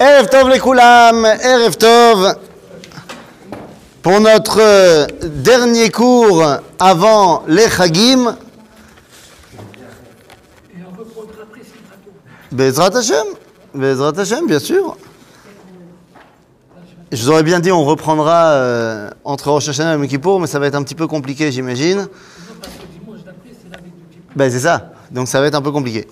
Erev 0.00 0.28
Tov 0.28 0.56
Koulam, 0.60 1.24
Erev 1.24 1.76
Tov. 1.76 2.36
Pour 4.00 4.20
notre 4.20 4.60
euh, 4.60 5.06
dernier 5.24 5.90
cours 5.90 6.44
avant 6.78 7.42
les 7.48 7.68
Chagim. 7.68 8.36
Bezrat 12.52 12.96
Hashem, 12.96 13.26
Bezrat 13.74 14.12
Hashem, 14.16 14.46
bien 14.46 14.60
sûr. 14.60 14.96
Je 17.10 17.22
vous 17.22 17.30
aurais 17.30 17.42
bien 17.42 17.58
dit 17.58 17.72
on 17.72 17.84
reprendra 17.84 18.52
euh, 18.52 19.10
entre 19.24 19.50
Rosh 19.50 19.68
Hashanah 19.68 19.94
et 19.94 19.98
Yom 19.98 20.06
Kippour, 20.06 20.38
mais 20.38 20.46
ça 20.46 20.60
va 20.60 20.68
être 20.68 20.76
un 20.76 20.84
petit 20.84 20.94
peu 20.94 21.08
compliqué, 21.08 21.50
j'imagine. 21.50 22.06
Ben 24.36 24.48
c'est 24.48 24.60
ça, 24.60 24.92
donc 25.10 25.26
ça 25.26 25.40
va 25.40 25.48
être 25.48 25.56
un 25.56 25.62
peu 25.62 25.72
compliqué. 25.72 26.06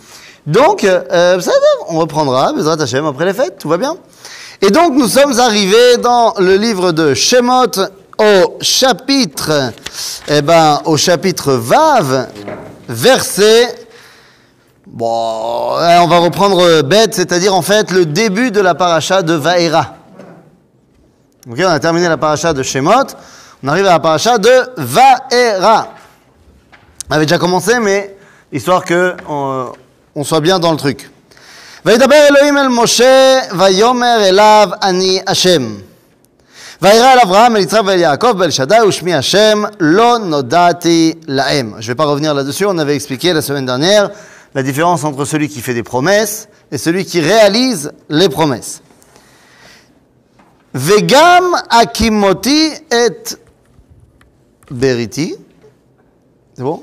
Donc, 0.46 0.84
euh, 0.84 1.38
va, 1.38 1.52
on 1.88 1.98
reprendra, 1.98 2.52
Bezrat 2.52 2.80
Hashem, 2.80 3.04
après 3.04 3.24
les 3.24 3.34
fêtes, 3.34 3.58
tout 3.58 3.68
va 3.68 3.78
bien. 3.78 3.96
Et 4.62 4.70
donc, 4.70 4.94
nous 4.94 5.08
sommes 5.08 5.38
arrivés 5.40 5.96
dans 5.98 6.34
le 6.38 6.56
livre 6.56 6.92
de 6.92 7.14
Shemot 7.14 7.72
au 8.18 8.56
chapitre, 8.60 9.72
eh 10.28 10.42
ben, 10.42 10.80
au 10.84 10.96
chapitre 10.96 11.52
Vav, 11.52 12.28
verset, 12.88 13.74
bon, 14.86 15.76
eh, 15.80 15.98
on 15.98 16.06
va 16.06 16.18
reprendre 16.18 16.82
bête, 16.82 17.14
c'est-à-dire 17.14 17.54
en 17.54 17.62
fait 17.62 17.90
le 17.90 18.06
début 18.06 18.50
de 18.50 18.60
la 18.60 18.74
paracha 18.74 19.22
de 19.22 19.34
Vaera. 19.34 19.96
Ok, 21.50 21.58
on 21.58 21.68
a 21.68 21.78
terminé 21.78 22.08
la 22.08 22.16
paracha 22.16 22.54
de 22.54 22.62
Shemot, 22.62 23.04
on 23.62 23.68
arrive 23.68 23.86
à 23.86 23.90
la 23.90 24.00
paracha 24.00 24.38
de 24.38 24.50
Vaera. 24.78 25.88
On 27.10 27.14
avait 27.14 27.26
déjà 27.26 27.38
commencé, 27.38 27.78
mais 27.80 28.16
histoire 28.50 28.84
que 28.84 29.14
on 30.15 30.23
soit 30.23 30.41
bien 30.41 30.59
dans 30.59 30.71
le 30.71 30.77
truc. 30.77 31.09
וידבר 31.85 32.27
אלוהים 32.29 32.57
אל 32.57 32.67
משה, 32.67 33.39
ויאמר 33.59 34.17
אליו 34.29 34.69
אני 34.83 35.21
השם. 35.27 35.75
וירא 36.81 37.13
אל 37.13 37.19
אברהם, 37.19 37.55
אל 37.55 37.61
יצחק 37.61 37.81
ואל 37.85 37.99
יעקב, 37.99 38.33
ואל 38.37 38.51
שדי 38.51 38.75
ושמי 38.87 39.13
השם, 39.13 39.63
לא 39.79 40.17
נודעתי 40.17 41.13
להם. 41.27 41.73
Je 41.79 41.91
ne 41.91 41.93
vais 41.93 41.95
pas 41.95 42.05
revenir 42.05 42.33
là-dessus, 42.33 42.65
on 42.65 42.77
avait 42.77 42.95
expliqué 42.95 43.33
la 43.33 43.41
semaine 43.41 43.65
dernière 43.65 44.09
la 44.55 44.63
différence 44.63 45.03
entre 45.03 45.25
celui 45.25 45.47
qui 45.47 45.61
fait 45.61 45.73
des 45.73 45.83
promesses 45.83 46.47
et 46.71 46.77
celui 46.77 47.05
qui 47.05 47.21
réalise 47.21 47.91
les 48.09 48.29
promesses. 48.29 48.81
וגם 50.75 51.51
הקימותי 51.69 52.73
את 52.87 53.33
בריתי, 54.71 55.35
זה 56.55 56.63
bon? 56.63 56.79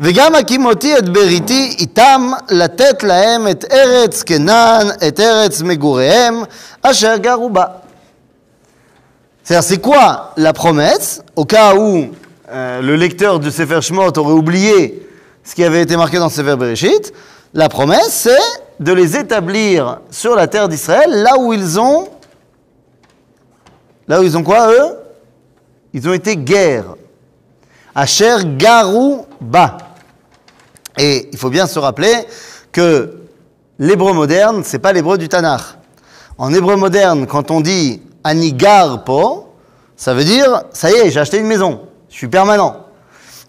וגם 0.00 0.34
הקים 0.34 0.66
אותי 0.66 0.98
את 0.98 1.08
בריתי 1.08 1.76
איתם 1.78 2.30
לתת 2.50 3.02
להם 3.02 3.48
את 3.48 3.64
ארץ 3.72 4.22
כנען, 4.22 4.86
את 5.08 5.20
ארץ 5.20 5.62
מגוריהם, 5.62 6.42
אשר 6.82 7.16
גרו 7.16 7.50
בה. 7.50 7.64
C'est-à-dire, 9.44 9.64
c'est 9.64 9.80
quoi 9.80 10.32
la 10.36 10.52
promesse 10.52 11.22
Au 11.34 11.44
cas 11.44 11.74
où 11.74 12.10
euh, 12.50 12.80
le 12.82 12.94
lecteur 12.94 13.40
du 13.40 13.50
Sefer 13.50 13.80
Shemot 13.80 14.16
aurait 14.16 14.32
oublié 14.32 15.06
ce 15.42 15.54
qui 15.54 15.64
avait 15.64 15.82
été 15.82 15.96
marqué 15.96 16.18
dans 16.18 16.26
le 16.26 16.30
Sefer 16.30 16.56
Bereshit, 16.56 17.12
la 17.54 17.68
promesse, 17.68 18.10
c'est 18.10 18.84
de 18.84 18.92
les 18.92 19.16
établir 19.16 20.00
sur 20.10 20.36
la 20.36 20.46
terre 20.46 20.68
d'Israël, 20.68 21.10
là 21.10 21.36
où 21.38 21.52
ils 21.52 21.80
ont... 21.80 22.08
Là 24.06 24.20
où 24.20 24.24
ils 24.24 24.36
ont 24.36 24.42
quoi, 24.42 24.70
eux 24.72 24.96
Ils 25.92 26.08
ont 26.08 26.12
été 26.12 26.36
guerre. 26.36 26.96
Asher 27.95 28.39
Garou 28.57 29.25
Ba. 29.39 29.77
Et 30.97 31.29
il 31.31 31.37
faut 31.37 31.49
bien 31.49 31.65
se 31.65 31.79
rappeler 31.79 32.13
que 32.73 33.21
l'hébreu 33.79 34.11
moderne, 34.11 34.63
c'est 34.65 34.79
pas 34.79 34.91
l'hébreu 34.91 35.17
du 35.17 35.29
Tanakh. 35.29 35.61
En 36.37 36.53
hébreu 36.53 36.75
moderne, 36.75 37.25
quand 37.25 37.51
on 37.51 37.61
dit 37.61 38.01
Anigar 38.25 39.05
Po, 39.05 39.53
ça 39.95 40.13
veut 40.13 40.25
dire 40.25 40.63
ça 40.73 40.91
y 40.91 40.93
est, 40.95 41.09
j'ai 41.09 41.21
acheté 41.21 41.37
une 41.37 41.47
maison, 41.47 41.83
je 42.09 42.15
suis 42.17 42.27
permanent. 42.27 42.81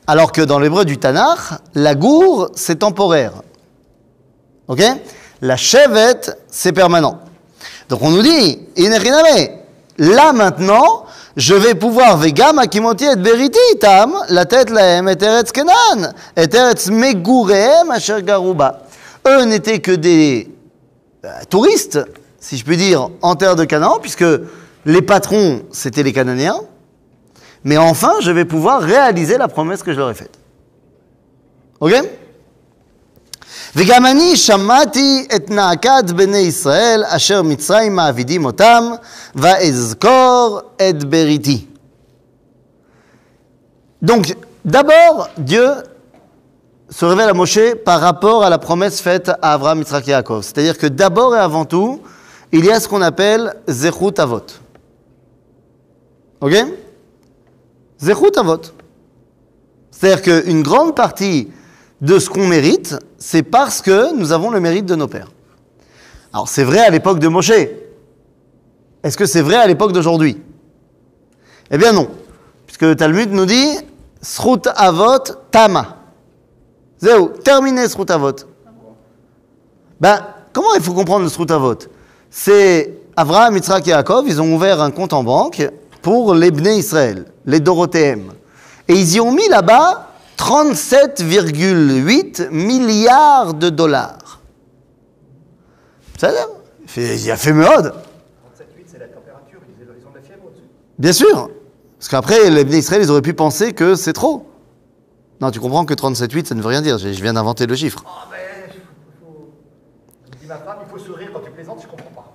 Alors 0.06 0.31
que 0.31 0.43
dans 0.43 0.60
l'hébreu 0.60 0.84
du 0.84 0.99
Tanakh, 0.99 1.60
la 1.75 1.97
gour, 1.97 2.50
c'est 2.54 2.76
temporaire. 2.76 3.32
Ok? 4.69 4.82
La 5.43 5.56
chevette, 5.56 6.38
c'est 6.49 6.72
permanent. 6.72 7.19
Donc 7.88 8.03
on 8.03 8.10
nous 8.10 8.22
dit, 8.22 8.60
là 9.99 10.32
maintenant, 10.32 11.06
je 11.36 11.54
vais 11.54 11.74
pouvoir, 11.74 12.16
vegam 12.16 12.58
akimoti 12.58 13.04
et 13.04 13.16
beriti 13.16 13.58
itam, 13.74 14.14
la 14.30 14.47
tête 14.47 14.70
lahem 14.70 15.08
et 15.08 15.22
eretz 15.22 15.52
kenan, 15.52 16.12
et 16.36 16.54
eretz 16.54 16.88
megurehem 16.88 17.91
asher 17.91 18.22
garuba. 18.22 18.82
Eux 19.26 19.44
n'étaient 19.44 19.80
que 19.80 19.92
des 19.92 20.48
euh, 21.25 21.28
touristes, 21.50 22.00
si 22.41 22.56
je 22.56 22.64
puis 22.64 22.76
dire, 22.76 23.10
en 23.20 23.34
terre 23.34 23.56
de 23.56 23.64
Canaan, 23.64 23.98
puisque 24.00 24.25
les 24.86 25.02
patrons, 25.02 25.62
c'était 25.72 26.02
les 26.02 26.12
Cananéens. 26.12 26.60
Mais 27.64 27.76
enfin, 27.76 28.12
je 28.20 28.30
vais 28.30 28.44
pouvoir 28.44 28.80
réaliser 28.80 29.36
la 29.36 29.48
promesse 29.48 29.82
que 29.82 29.92
je 29.92 29.98
leur 29.98 30.10
ai 30.10 30.14
faite. 30.14 30.38
Ok? 31.80 31.92
וגם 33.75 34.06
אני 34.06 34.38
שמעתי 34.38 35.28
את 35.35 35.50
נאקת 35.50 36.03
בני 36.16 36.38
ישראל 36.38 37.03
אשר 37.07 37.41
מצרים 37.41 37.95
מעבידים 37.95 38.45
אותם, 38.45 38.84
ואזכור 39.35 40.59
את 40.89 41.03
בריתי. 41.03 41.66
Donc, 44.03 44.35
d'abord, 44.66 45.28
Dieu 45.38 45.67
se 46.89 47.06
révèle 47.06 47.29
à 47.29 47.34
Moshe 47.34 47.75
par 47.85 48.01
rapport 48.01 48.44
à 48.44 48.50
la 48.50 48.57
promesse 48.57 49.00
faite 49.00 49.29
à 49.29 49.53
Abraham, 49.53 49.79
Yitzhak 49.79 50.07
et 50.07 50.12
Yaakov. 50.12 50.41
C'est-à-dire 50.44 50.78
que 50.78 50.88
d'abord 50.88 51.35
et 51.35 51.39
avant 51.39 51.66
tout, 51.66 52.01
il 52.51 52.66
y 52.66 52.72
a 52.72 52.79
ce 52.79 52.88
qu'on 52.88 53.01
appelle 53.01 53.56
Zechut 53.67 54.19
Avot. 54.19 54.45
Ok 56.41 56.53
Zechut 58.00 58.38
Avot. 58.38 58.62
C'est-à-dire 59.91 60.22
qu'une 60.22 60.63
grande 60.63 60.95
partie 60.95 61.50
de 62.00 62.18
ce 62.18 62.28
qu'on 62.28 62.46
mérite, 62.46 62.96
c'est 63.18 63.42
parce 63.42 63.80
que 63.80 64.14
nous 64.14 64.32
avons 64.32 64.50
le 64.50 64.60
mérite 64.60 64.86
de 64.86 64.94
nos 64.94 65.08
pères. 65.08 65.30
Alors 66.32 66.48
c'est 66.48 66.64
vrai 66.64 66.80
à 66.80 66.90
l'époque 66.90 67.18
de 67.18 67.28
Moshe. 67.28 67.52
Est-ce 69.02 69.16
que 69.16 69.26
c'est 69.26 69.42
vrai 69.42 69.56
à 69.56 69.66
l'époque 69.66 69.92
d'aujourd'hui? 69.92 70.40
Eh 71.70 71.78
bien 71.78 71.92
non. 71.92 72.08
Puisque 72.66 72.82
le 72.82 72.96
Talmud 72.96 73.32
nous 73.32 73.46
dit 73.46 73.78
Srut 74.20 74.68
Avot 74.74 75.24
Tama. 75.50 75.96
Zéou, 77.00 77.28
terminé 77.42 77.88
Srut 77.88 78.10
Avot. 78.10 78.36
Ben, 80.00 80.20
comment 80.52 80.74
il 80.74 80.82
faut 80.82 80.92
comprendre 80.92 81.24
le 81.24 81.30
Srut 81.30 81.50
Avot? 81.50 81.78
C'est 82.28 82.98
Avraham, 83.16 83.54
Yitzhak 83.56 83.86
et 83.86 83.90
Yaakov, 83.90 84.26
ils 84.28 84.42
ont 84.42 84.54
ouvert 84.54 84.82
un 84.82 84.90
compte 84.90 85.14
en 85.14 85.24
banque 85.24 85.70
pour 86.02 86.34
les 86.34 86.50
Bnei 86.50 86.78
Israël, 86.78 87.24
les 87.46 87.60
Dorothéem. 87.60 88.32
Et 88.88 88.94
ils 88.94 89.14
y 89.14 89.20
ont 89.20 89.32
mis 89.32 89.48
là-bas 89.48 90.06
37,8 90.38 92.50
milliards 92.50 93.54
de 93.54 93.70
dollars. 93.70 94.41
Ça 96.19 96.30
Il 96.97 97.30
a 97.30 97.36
fait 97.36 97.52
mode. 97.52 97.69
37,8, 97.69 97.92
c'est 98.86 98.98
la 98.98 99.06
température, 99.06 99.60
ils 99.69 100.06
ont 100.06 100.10
de 100.10 100.16
la 100.16 100.22
fièvre 100.22 100.42
au-dessus. 100.46 100.64
Bien 100.98 101.12
sûr. 101.12 101.50
Parce 101.98 102.08
qu'après, 102.08 102.50
les 102.50 102.78
Israël, 102.78 103.02
ils 103.02 103.10
auraient 103.10 103.22
pu 103.22 103.34
penser 103.34 103.72
que 103.72 103.94
c'est 103.94 104.12
trop. 104.12 104.46
Non, 105.41 105.50
tu 105.50 105.60
comprends 105.60 105.84
que 105.84 105.94
37,8, 105.94 106.46
ça 106.46 106.54
ne 106.54 106.62
veut 106.62 106.69
rien 106.69 106.82
dire. 106.82 106.98
Je 106.98 107.08
viens 107.08 107.34
d'inventer 107.34 107.66
le 107.66 107.75
chiffre. 107.75 108.02
Ah 108.06 108.28
ben, 108.30 108.38
il 108.69 108.75
faut... 109.20 109.48
Je 110.32 110.38
dis 110.38 110.46
ma 110.46 110.56
femme, 110.56 110.78
il 110.86 110.91
faut 110.91 110.98
sourire 110.98 111.30
quand 111.32 111.41
tu 111.41 111.50
plaisantes, 111.50 111.80
je 111.82 111.88
comprends 111.88 112.10
pas. 112.10 112.34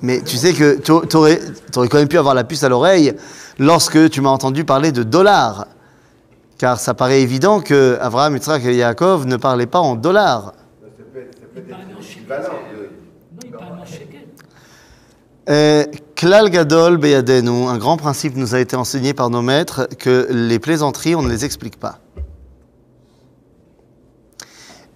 Mais 0.00 0.22
tu 0.22 0.36
sais 0.36 0.52
que 0.52 0.78
tu 0.78 1.16
aurais, 1.16 1.40
quand 1.74 1.94
même 1.94 2.08
pu 2.08 2.18
avoir 2.18 2.34
la 2.34 2.44
puce 2.44 2.64
à 2.64 2.68
l'oreille 2.68 3.14
lorsque 3.58 4.10
tu 4.10 4.20
m'as 4.20 4.30
entendu 4.30 4.64
parler 4.64 4.92
de 4.92 5.02
dollars. 5.02 5.66
Car 6.60 6.78
ça 6.78 6.92
paraît 6.92 7.22
évident 7.22 7.60
que 7.62 7.96
Abraham, 8.02 8.34
Yitzhak 8.34 8.62
et 8.66 8.76
Yaakov 8.76 9.24
ne 9.24 9.38
parlaient 9.38 9.64
pas 9.64 9.78
en 9.78 9.94
dollars. 9.94 10.52
Euh, 15.48 15.84
Klal 16.14 16.50
Gadol 16.50 16.98
Beyadenu, 16.98 17.66
un 17.66 17.78
grand 17.78 17.96
principe 17.96 18.36
nous 18.36 18.54
a 18.54 18.60
été 18.60 18.76
enseigné 18.76 19.14
par 19.14 19.30
nos 19.30 19.40
maîtres 19.40 19.88
que 19.98 20.26
les 20.28 20.58
plaisanteries, 20.58 21.14
on 21.14 21.22
ne 21.22 21.30
les 21.30 21.46
explique 21.46 21.80
pas. 21.80 21.98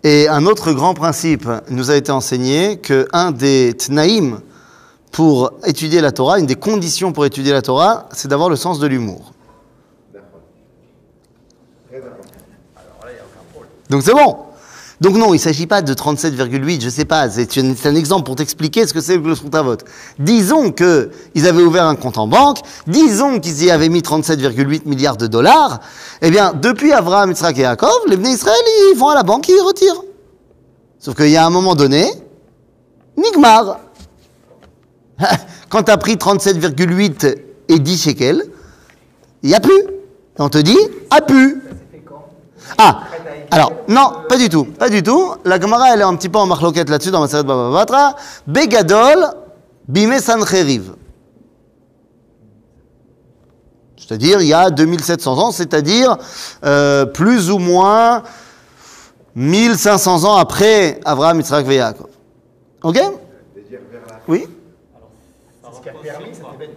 Et 0.02 0.28
un 0.28 0.44
autre 0.44 0.72
grand 0.72 0.92
principe 0.92 1.48
nous 1.70 1.90
a 1.90 1.96
été 1.96 2.12
enseigné 2.12 2.76
que 2.76 3.08
un 3.14 3.30
des 3.30 3.72
tnaïm 3.72 4.40
pour 5.12 5.54
étudier 5.64 6.02
la 6.02 6.12
Torah, 6.12 6.38
une 6.38 6.44
des 6.44 6.56
conditions 6.56 7.12
pour 7.12 7.24
étudier 7.24 7.54
la 7.54 7.62
Torah, 7.62 8.06
c'est 8.12 8.28
d'avoir 8.28 8.50
le 8.50 8.56
sens 8.56 8.78
de 8.78 8.86
l'humour. 8.86 9.33
Donc 13.94 14.02
c'est 14.02 14.12
bon. 14.12 14.38
Donc 15.00 15.14
non, 15.14 15.28
il 15.28 15.36
ne 15.36 15.38
s'agit 15.38 15.68
pas 15.68 15.80
de 15.80 15.94
37,8, 15.94 16.80
je 16.80 16.86
ne 16.86 16.90
sais 16.90 17.04
pas, 17.04 17.30
c'est 17.30 17.86
un 17.86 17.94
exemple 17.94 18.24
pour 18.24 18.34
t'expliquer 18.34 18.88
ce 18.88 18.92
que 18.92 19.00
c'est 19.00 19.20
que 19.20 19.28
le 19.28 19.36
Srutavot. 19.36 19.76
Disons 20.18 20.72
qu'ils 20.72 21.46
avaient 21.46 21.62
ouvert 21.62 21.84
un 21.84 21.94
compte 21.94 22.18
en 22.18 22.26
banque, 22.26 22.58
disons 22.88 23.38
qu'ils 23.38 23.62
y 23.62 23.70
avaient 23.70 23.88
mis 23.88 24.00
37,8 24.00 24.82
milliards 24.86 25.16
de 25.16 25.28
dollars, 25.28 25.78
eh 26.22 26.30
bien, 26.32 26.52
depuis 26.60 26.92
Abraham, 26.92 27.30
Yitzhak 27.30 27.56
et 27.56 27.60
Yaakov, 27.60 28.08
les 28.08 28.16
Bnei 28.16 28.32
Israël, 28.32 28.56
ils 28.90 28.98
vont 28.98 29.10
à 29.10 29.14
la 29.14 29.22
banque 29.22 29.48
et 29.48 29.52
ils 29.52 29.62
retirent. 29.62 30.02
Sauf 30.98 31.14
qu'il 31.14 31.30
y 31.30 31.36
a 31.36 31.46
un 31.46 31.50
moment 31.50 31.76
donné, 31.76 32.10
Nigmar. 33.16 33.78
Quand 35.68 35.84
tu 35.84 35.92
as 35.92 35.98
pris 35.98 36.16
37,8 36.16 37.36
et 37.68 37.78
10 37.78 38.02
shekels, 38.02 38.42
il 39.44 39.50
n'y 39.50 39.54
a 39.54 39.60
plus. 39.60 39.84
On 40.40 40.48
te 40.48 40.58
dit, 40.58 40.78
a 41.10 41.20
plus. 41.20 41.63
Ah, 42.78 43.02
alors, 43.50 43.72
non, 43.88 44.12
pas 44.28 44.36
du 44.36 44.48
tout, 44.48 44.64
pas 44.64 44.88
du 44.88 45.02
tout. 45.02 45.34
La 45.44 45.60
Gemara, 45.60 45.92
elle 45.92 46.00
est 46.00 46.04
un 46.04 46.16
petit 46.16 46.28
peu 46.28 46.38
en 46.38 46.46
marloquette 46.46 46.88
là-dessus 46.88 47.10
dans 47.10 47.20
ma 47.20 47.28
série 47.28 47.42
de 47.42 47.48
Baba 47.48 47.70
Batra. 47.70 48.16
Begadol, 48.46 49.26
bime 49.86 50.18
sancheriv. 50.18 50.94
C'est-à-dire, 53.96 54.40
il 54.42 54.48
y 54.48 54.54
a 54.54 54.70
2700 54.70 55.38
ans, 55.38 55.50
c'est-à-dire 55.50 56.16
euh, 56.64 57.06
plus 57.06 57.50
ou 57.50 57.58
moins 57.58 58.22
1500 59.34 60.24
ans 60.24 60.36
après 60.36 61.00
Abraham, 61.04 61.38
Yitzhak 61.38 61.66
et 61.68 61.76
Yaakov. 61.76 62.08
Ok? 62.82 63.00
Oui 64.28 64.46
C'est 65.62 65.76
ce 65.76 65.80
qui 65.80 65.88
a 65.88 65.92
permis 65.92 66.26
événement. 66.28 66.74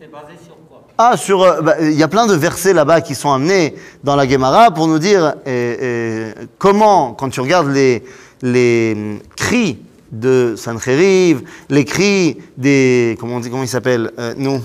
C'est 0.00 0.10
basé 0.10 0.32
sur 0.44 0.56
quoi 0.68 0.83
Ah, 0.96 1.16
sur, 1.16 1.42
euh, 1.42 1.60
bah, 1.60 1.74
il 1.80 1.94
y 1.94 2.04
a 2.04 2.08
plein 2.08 2.26
de 2.28 2.34
versets 2.34 2.72
là-bas 2.72 3.00
qui 3.00 3.16
sont 3.16 3.32
amenés 3.32 3.74
dans 4.04 4.14
la 4.14 4.28
Gemara 4.28 4.70
pour 4.70 4.86
nous 4.86 5.00
dire 5.00 5.24
euh, 5.24 5.32
euh, 5.46 6.32
comment, 6.56 7.14
quand 7.14 7.30
tu 7.30 7.40
regardes 7.40 7.68
les, 7.68 8.04
les 8.42 9.20
cris 9.34 9.80
de 10.12 10.54
Sancheriv, 10.56 11.42
les 11.68 11.84
cris 11.84 12.38
des, 12.56 13.16
comment 13.18 13.36
on 13.36 13.40
dit, 13.40 13.50
comment 13.50 13.64
ils 13.64 13.68
s'appellent, 13.68 14.12
euh, 14.20 14.34
nous, 14.36 14.62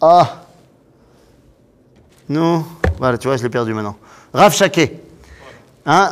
ah, 0.00 0.42
nous, 2.28 2.66
voilà, 2.98 3.16
tu 3.16 3.28
vois, 3.28 3.36
je 3.36 3.44
l'ai 3.44 3.48
perdu 3.48 3.72
maintenant. 3.72 3.96
Rav 4.32 4.52
Shaké. 4.52 5.07
Hein, 5.90 6.10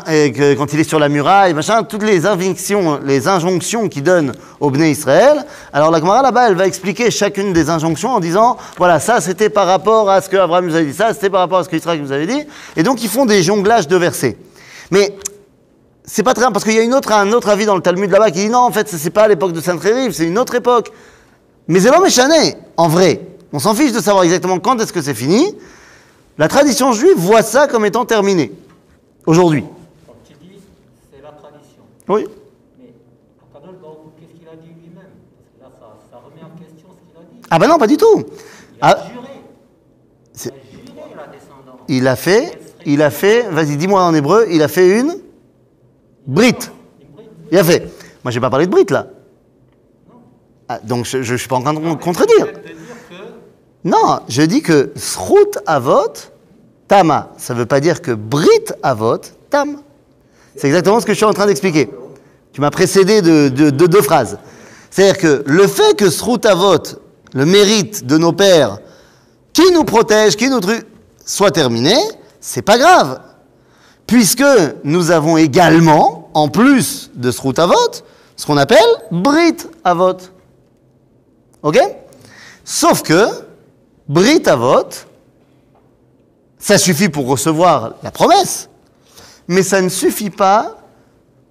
quand 0.56 0.72
il 0.72 0.80
est 0.80 0.88
sur 0.88 0.98
la 0.98 1.10
muraille, 1.10 1.52
machin, 1.52 1.82
toutes 1.82 2.02
les 2.02 2.24
injonctions, 2.24 2.98
les 3.04 3.28
injonctions 3.28 3.90
qu'il 3.90 4.04
donne 4.04 4.32
au 4.58 4.70
Bné 4.70 4.90
Israël. 4.90 5.44
Alors 5.70 5.90
la 5.90 5.98
Gemara 5.98 6.22
là-bas, 6.22 6.48
elle 6.48 6.54
va 6.54 6.66
expliquer 6.66 7.10
chacune 7.10 7.52
des 7.52 7.68
injonctions 7.68 8.12
en 8.12 8.20
disant, 8.20 8.56
voilà, 8.78 9.00
ça 9.00 9.20
c'était 9.20 9.50
par 9.50 9.66
rapport 9.66 10.08
à 10.08 10.22
ce 10.22 10.30
que 10.30 10.38
Abraham 10.38 10.64
nous 10.64 10.74
avait 10.74 10.86
dit, 10.86 10.94
ça 10.94 11.12
c'était 11.12 11.28
par 11.28 11.40
rapport 11.40 11.58
à 11.58 11.64
ce 11.64 11.68
que 11.68 11.76
Israël 11.76 12.00
nous 12.00 12.10
avait 12.10 12.26
dit. 12.26 12.42
Et 12.74 12.82
donc 12.82 13.04
ils 13.04 13.10
font 13.10 13.26
des 13.26 13.42
jonglages 13.42 13.86
de 13.86 13.96
versets. 13.98 14.38
Mais 14.90 15.14
c'est 16.06 16.22
pas 16.22 16.32
très 16.32 16.44
bien 16.44 16.52
parce 16.52 16.64
qu'il 16.64 16.72
y 16.72 16.78
a 16.78 16.82
une 16.82 16.94
autre, 16.94 17.12
un 17.12 17.30
autre 17.32 17.50
avis 17.50 17.66
dans 17.66 17.76
le 17.76 17.82
Talmud 17.82 18.10
là-bas 18.10 18.30
qui 18.30 18.38
dit 18.38 18.48
non, 18.48 18.60
en 18.60 18.72
fait, 18.72 18.88
c'est 18.88 19.10
pas 19.10 19.28
l'époque 19.28 19.52
de 19.52 19.60
Saint-Rérive, 19.60 20.12
c'est 20.12 20.24
une 20.24 20.38
autre 20.38 20.54
époque. 20.54 20.90
Mais 21.68 21.80
c'est 21.80 21.90
l'homme 21.90 22.06
échané, 22.06 22.54
en 22.78 22.88
vrai. 22.88 23.20
On 23.52 23.58
s'en 23.58 23.74
fiche 23.74 23.92
de 23.92 24.00
savoir 24.00 24.24
exactement 24.24 24.58
quand 24.58 24.80
est-ce 24.80 24.94
que 24.94 25.02
c'est 25.02 25.12
fini. 25.12 25.54
La 26.38 26.48
tradition 26.48 26.94
juive 26.94 27.18
voit 27.18 27.42
ça 27.42 27.66
comme 27.66 27.84
étant 27.84 28.06
terminé. 28.06 28.52
Aujourd'hui. 29.26 29.64
Tu 30.24 30.34
dis, 30.40 30.60
c'est 31.12 31.22
la 31.22 31.30
tradition. 31.32 31.82
Oui. 32.08 32.26
Mais 32.78 32.86
qu'est-ce 34.20 34.38
qu'il 34.38 34.48
a 34.48 34.54
dit 34.56 34.68
lui-même? 34.68 35.10
Parce 35.34 35.52
que 35.52 35.62
là, 35.62 35.70
ça, 35.78 35.96
ça 36.10 36.16
remet 36.24 36.42
en 36.44 36.56
question 36.58 36.88
ce 36.90 37.10
qu'il 37.10 37.16
a 37.18 37.22
dit. 37.32 37.40
Ah 37.50 37.58
bah 37.58 37.66
non, 37.66 37.78
pas 37.78 37.86
du 37.86 37.96
tout. 37.96 38.18
Il 38.76 38.82
a 38.82 38.88
Ah, 38.88 39.06
juré. 39.12 39.26
Il 40.44 40.48
a 40.48 40.54
juré 40.94 41.10
la 41.16 41.26
descendance. 41.26 41.80
il 41.88 42.06
a 42.08 42.16
fait, 42.16 42.58
il 42.84 43.02
a 43.02 43.10
fait, 43.10 43.42
vas-y, 43.50 43.76
dis-moi 43.76 44.02
en 44.02 44.14
hébreu, 44.14 44.46
il 44.50 44.62
a 44.62 44.68
fait 44.68 45.00
une 45.00 45.16
brite. 46.26 46.70
Il 47.50 47.58
a 47.58 47.64
fait. 47.64 47.88
Moi, 48.24 48.30
j'ai 48.30 48.40
pas 48.40 48.50
parlé 48.50 48.66
de 48.66 48.70
brite 48.70 48.90
là. 48.90 49.08
Ah, 50.68 50.80
donc, 50.80 51.04
je, 51.06 51.22
je, 51.22 51.34
suis 51.36 51.48
pas 51.48 51.56
en 51.56 51.62
train 51.62 51.74
de 51.74 51.78
con- 51.78 51.96
contredire. 51.96 52.46
Non, 53.84 54.18
je 54.28 54.42
dis 54.42 54.62
que 54.62 54.92
srout 54.96 55.58
avot 55.64 56.12
tama. 56.88 57.30
Ça 57.38 57.54
ne 57.54 57.58
veut 57.60 57.66
pas 57.66 57.80
dire 57.80 58.02
que 58.02 58.12
brit 58.12 58.48
avot 58.82 59.18
tam. 59.50 59.78
C'est 60.56 60.66
exactement 60.66 61.00
ce 61.00 61.06
que 61.06 61.12
je 61.12 61.16
suis 61.16 61.24
en 61.26 61.32
train 61.34 61.46
d'expliquer. 61.46 61.90
Tu 62.52 62.60
m'as 62.60 62.70
précédé 62.70 63.20
de, 63.22 63.48
de- 63.48 63.70
de 63.70 63.86
deux 63.86 64.02
phrases. 64.02 64.38
C'est-à-dire 64.90 65.18
que 65.18 65.42
le 65.46 65.66
fait 65.66 65.94
que 65.96 66.08
srout 66.10 66.44
avot, 66.46 66.78
le 67.34 67.44
mérite 67.44 68.06
de 68.06 68.16
nos 68.16 68.32
pères, 68.32 68.78
qui 69.52 69.70
nous 69.72 69.84
protège, 69.84 70.36
qui 70.36 70.48
nous 70.48 70.60
truc, 70.60 70.86
soit 71.24 71.50
terminé, 71.50 71.94
c'est 72.40 72.62
pas 72.62 72.78
grave. 72.78 73.20
Puisque 74.06 74.44
nous 74.84 75.10
avons 75.10 75.36
également, 75.36 76.30
en 76.32 76.48
plus 76.48 77.10
de 77.14 77.30
srout 77.30 77.58
avot, 77.58 77.74
ce 78.36 78.46
qu'on 78.46 78.56
appelle 78.56 78.78
brit 79.10 79.56
avot. 79.84 80.16
Ok? 81.62 81.78
Sauf 82.64 83.02
que, 83.02 83.26
Brit 84.08 84.42
Avot, 84.46 84.86
ça 86.58 86.78
suffit 86.78 87.08
pour 87.08 87.26
recevoir 87.26 87.94
la 88.02 88.10
promesse, 88.10 88.68
mais 89.48 89.62
ça 89.62 89.80
ne 89.80 89.88
suffit 89.88 90.30
pas 90.30 90.76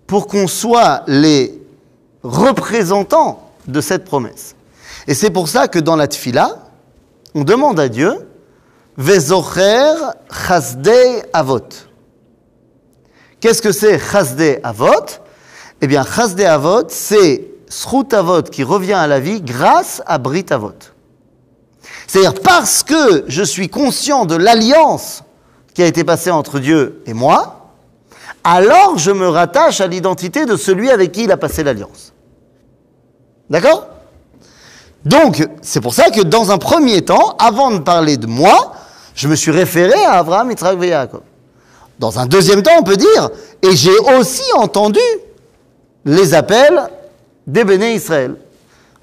pour 0.07 0.27
qu'on 0.27 0.47
soit 0.47 1.03
les 1.07 1.61
représentants 2.23 3.51
de 3.67 3.81
cette 3.81 4.05
promesse. 4.05 4.55
Et 5.07 5.13
c'est 5.13 5.29
pour 5.29 5.47
ça 5.47 5.67
que 5.67 5.79
dans 5.79 5.95
la 5.95 6.07
Tfila, 6.07 6.57
on 7.33 7.43
demande 7.43 7.79
à 7.79 7.89
Dieu, 7.89 8.27
Vezocher 8.97 9.93
Chasdei 10.31 11.23
Avot. 11.33 11.67
Qu'est-ce 13.39 13.61
que 13.61 13.71
c'est 13.71 13.99
Chasdei 13.99 14.59
Avot? 14.63 15.05
Eh 15.81 15.87
bien, 15.87 16.03
Chasdei 16.03 16.45
Avot, 16.45 16.85
c'est 16.87 17.47
Srut 17.67 18.13
Avot 18.13 18.43
qui 18.43 18.63
revient 18.63 18.93
à 18.93 19.07
la 19.07 19.19
vie 19.19 19.41
grâce 19.41 20.01
à 20.05 20.17
Brit 20.17 20.45
Avot. 20.49 20.73
C'est-à-dire 22.07 22.41
parce 22.41 22.83
que 22.83 23.25
je 23.27 23.43
suis 23.43 23.69
conscient 23.69 24.25
de 24.25 24.35
l'alliance 24.35 25.23
qui 25.73 25.83
a 25.83 25.85
été 25.85 26.03
passée 26.03 26.31
entre 26.31 26.59
Dieu 26.59 27.01
et 27.05 27.13
moi, 27.13 27.71
alors 28.43 28.97
je 28.97 29.11
me 29.11 29.27
rattache 29.27 29.81
à 29.81 29.87
l'identité 29.87 30.45
de 30.45 30.55
celui 30.55 30.89
avec 30.91 31.11
qui 31.11 31.23
il 31.23 31.31
a 31.31 31.37
passé 31.37 31.63
l'alliance. 31.63 32.13
D'accord? 33.49 33.87
Donc, 35.03 35.47
c'est 35.61 35.81
pour 35.81 35.93
ça 35.93 36.09
que 36.09 36.21
dans 36.21 36.51
un 36.51 36.57
premier 36.57 37.03
temps, 37.03 37.35
avant 37.37 37.71
de 37.71 37.79
parler 37.79 38.17
de 38.17 38.27
moi, 38.27 38.73
je 39.13 39.27
me 39.27 39.35
suis 39.35 39.51
référé 39.51 40.03
à 40.05 40.13
Abraham, 40.13 40.49
Yitzhak 40.49 40.81
et 40.81 40.87
Yaakov. 40.87 41.21
Dans 41.99 42.19
un 42.19 42.25
deuxième 42.25 42.61
temps, 42.63 42.71
on 42.79 42.83
peut 42.83 42.97
dire, 42.97 43.29
et 43.61 43.75
j'ai 43.75 43.97
aussi 44.17 44.43
entendu 44.55 44.99
les 46.03 46.33
appels 46.33 46.89
des 47.47 47.63
béné 47.63 47.93
Israël. 47.93 48.35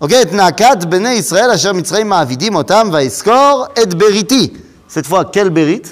Ok, 0.03 0.11
et 0.11 0.35
nakat 0.35 0.85
béné 0.89 1.15
Israël, 1.19 1.49
asher 1.49 1.73
mitzrayim 1.73 2.09
ma'avidim 2.09 2.57
otam 2.57 2.91
va'iskor 2.91 3.69
et 3.77 3.87
beriti. 3.87 4.53
Cette 4.89 5.07
fois, 5.07 5.27
quel 5.27 5.51
bérit 5.51 5.83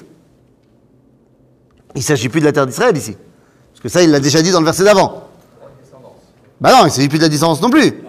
Il 1.94 1.98
ne 1.98 2.02
s'agit 2.02 2.28
plus 2.28 2.40
de 2.40 2.46
la 2.46 2.50
terre 2.50 2.66
d'Israël 2.66 2.96
ici. 2.96 3.16
Parce 3.70 3.80
que 3.80 3.88
ça, 3.88 4.02
il 4.02 4.10
l'a 4.10 4.18
déjà 4.18 4.42
dit 4.42 4.50
dans 4.50 4.58
le 4.58 4.64
verset 4.64 4.82
d'avant. 4.82 5.28
Bah 6.60 6.72
non, 6.72 6.80
il 6.80 6.84
ne 6.86 6.90
s'agit 6.90 7.08
plus 7.08 7.18
de 7.18 7.22
la 7.22 7.28
descendance 7.28 7.62
non 7.62 7.70
plus. 7.70 8.02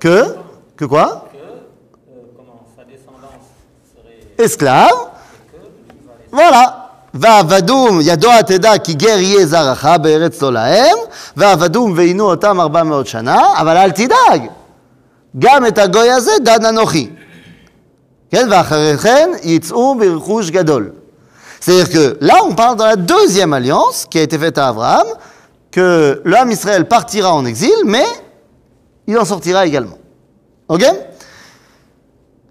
Que? 0.00 0.34
Que 0.74 0.86
quoi? 0.86 1.28
Que 1.32 1.38
euh, 1.38 2.22
comment, 2.36 2.66
sa 2.76 2.82
descendance 2.82 3.46
serait 3.94 4.44
Esclave. 4.44 4.90
Voilà. 6.32 6.81
ועבדום, 7.13 7.99
ידוע 8.01 8.41
תדע 8.41 8.77
כי 8.77 8.93
גר 8.93 9.17
יהיה 9.17 9.45
זרעך 9.45 9.85
בארץ 9.85 10.41
לא 10.41 10.53
להם, 10.53 10.97
ועבדום 11.37 11.93
ועינו 11.95 12.29
אותם 12.29 12.59
ארבע 12.59 12.83
מאות 12.83 13.07
שנה, 13.07 13.41
אבל 13.55 13.77
אל 13.77 13.91
תדאג, 13.91 14.47
גם 15.39 15.65
את 15.65 15.77
הגוי 15.77 16.11
הזה 16.11 16.31
דן 16.43 16.65
אנוכי. 16.65 17.09
כן, 18.31 18.47
ואחרי 18.51 18.97
כן 18.97 19.29
יצאו 19.43 19.95
ברכוש 19.99 20.49
גדול. 20.49 20.91
C'est-à-dire 21.59 21.89
que 21.89 22.17
là, 22.21 22.35
on 22.43 22.53
parle 22.53 22.75
dans 22.75 22.85
la 22.85 22.95
deuxième 22.95 23.53
alliance 23.53 24.05
qui 24.09 24.19
a 24.19 24.21
été 24.21 24.37
faite 24.37 24.57
à 24.57 24.67
Abraham, 24.67 25.07
que 25.71 26.21
l'homme 26.23 26.51
Israël 26.51 26.87
partira 26.87 27.33
en 27.33 27.45
exil, 27.45 27.75
mais 27.85 28.05
il 29.07 29.17
en 29.17 29.25
sortira 29.25 29.65
également. 29.65 29.97
Ok 30.69 30.85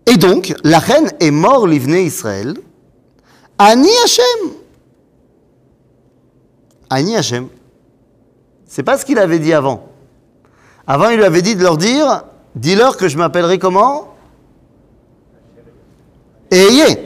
Et 0.07 0.17
donc, 0.17 0.55
la 0.65 0.79
reine 0.79 1.11
est 1.21 1.31
mort 1.31 1.67
l'ivné 1.67 2.03
Israël, 2.03 2.55
Ani 3.64 3.92
Hashem. 4.04 4.54
Ani 6.90 7.16
Hashem. 7.16 7.48
C'est 8.68 8.82
pas 8.82 8.98
ce 8.98 9.06
qu'il 9.06 9.20
avait 9.20 9.38
dit 9.38 9.54
avant. 9.54 9.88
Avant, 10.88 11.10
il 11.10 11.18
lui 11.18 11.26
avait 11.26 11.44
dit 11.44 11.56
de 11.56 11.62
leur 11.62 11.78
dire, 11.78 12.24
dis-leur 12.56 12.98
que 12.98 13.08
je 13.08 13.20
m'appellerai 13.20 13.60
comment? 13.60 14.16
Ehye. 16.50 16.98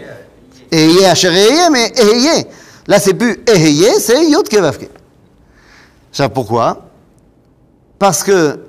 Ehye, 0.72 1.04
Ehye, 1.04 1.70
mais 1.74 1.92
Ehye. 1.98 2.46
Là, 2.88 3.00
c'est 3.00 3.16
plus 3.16 3.38
Ehye, 3.48 4.00
c'est 4.00 4.26
Yod 4.26 4.48
Kevavke. 4.48 4.90
Pourquoi? 6.34 6.86
Parce 8.00 8.24
que 8.24 8.62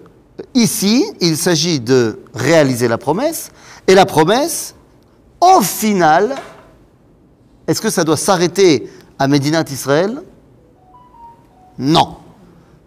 ici, 0.55 1.07
il 1.21 1.37
s'agit 1.37 1.78
de 1.78 2.19
réaliser 2.35 2.88
la 2.88 2.99
promesse, 2.99 3.52
et 3.87 3.95
la 3.95 4.07
promesse, 4.07 4.75
au 5.40 5.61
final, 5.61 6.35
est-ce 7.66 7.80
que 7.80 7.90
ça 7.90 8.04
doit 8.04 8.16
s'arrêter 8.16 8.90
à 9.18 9.28
Médinat 9.28 9.64
Israël 9.70 10.23
Non. 11.78 12.16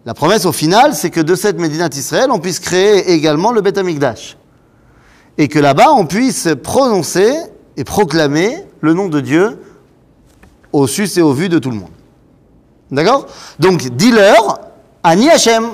La 0.06 0.14
promesse 0.14 0.46
au 0.46 0.52
final, 0.52 0.94
c'est 0.94 1.10
que 1.10 1.20
de 1.20 1.34
cette 1.34 1.58
Médinat 1.58 1.90
Israël, 1.92 2.30
on 2.30 2.38
puisse 2.38 2.58
créer 2.58 3.10
également 3.12 3.52
le 3.52 3.60
Beth 3.60 3.78
Amikdash. 3.78 4.36
Et 5.36 5.48
que 5.48 5.58
là-bas, 5.58 5.92
on 5.92 6.06
puisse 6.06 6.48
prononcer 6.62 7.34
et 7.76 7.84
proclamer 7.84 8.64
le 8.80 8.94
nom 8.94 9.08
de 9.08 9.20
Dieu 9.20 9.58
au 10.72 10.86
sus 10.86 11.18
et 11.18 11.22
au 11.22 11.32
vu 11.32 11.48
de 11.48 11.58
tout 11.58 11.70
le 11.70 11.76
monde. 11.76 11.90
D'accord? 12.90 13.26
Donc, 13.58 13.82
dis-leur, 13.90 14.60
Ani 15.02 15.28
Hashem, 15.30 15.64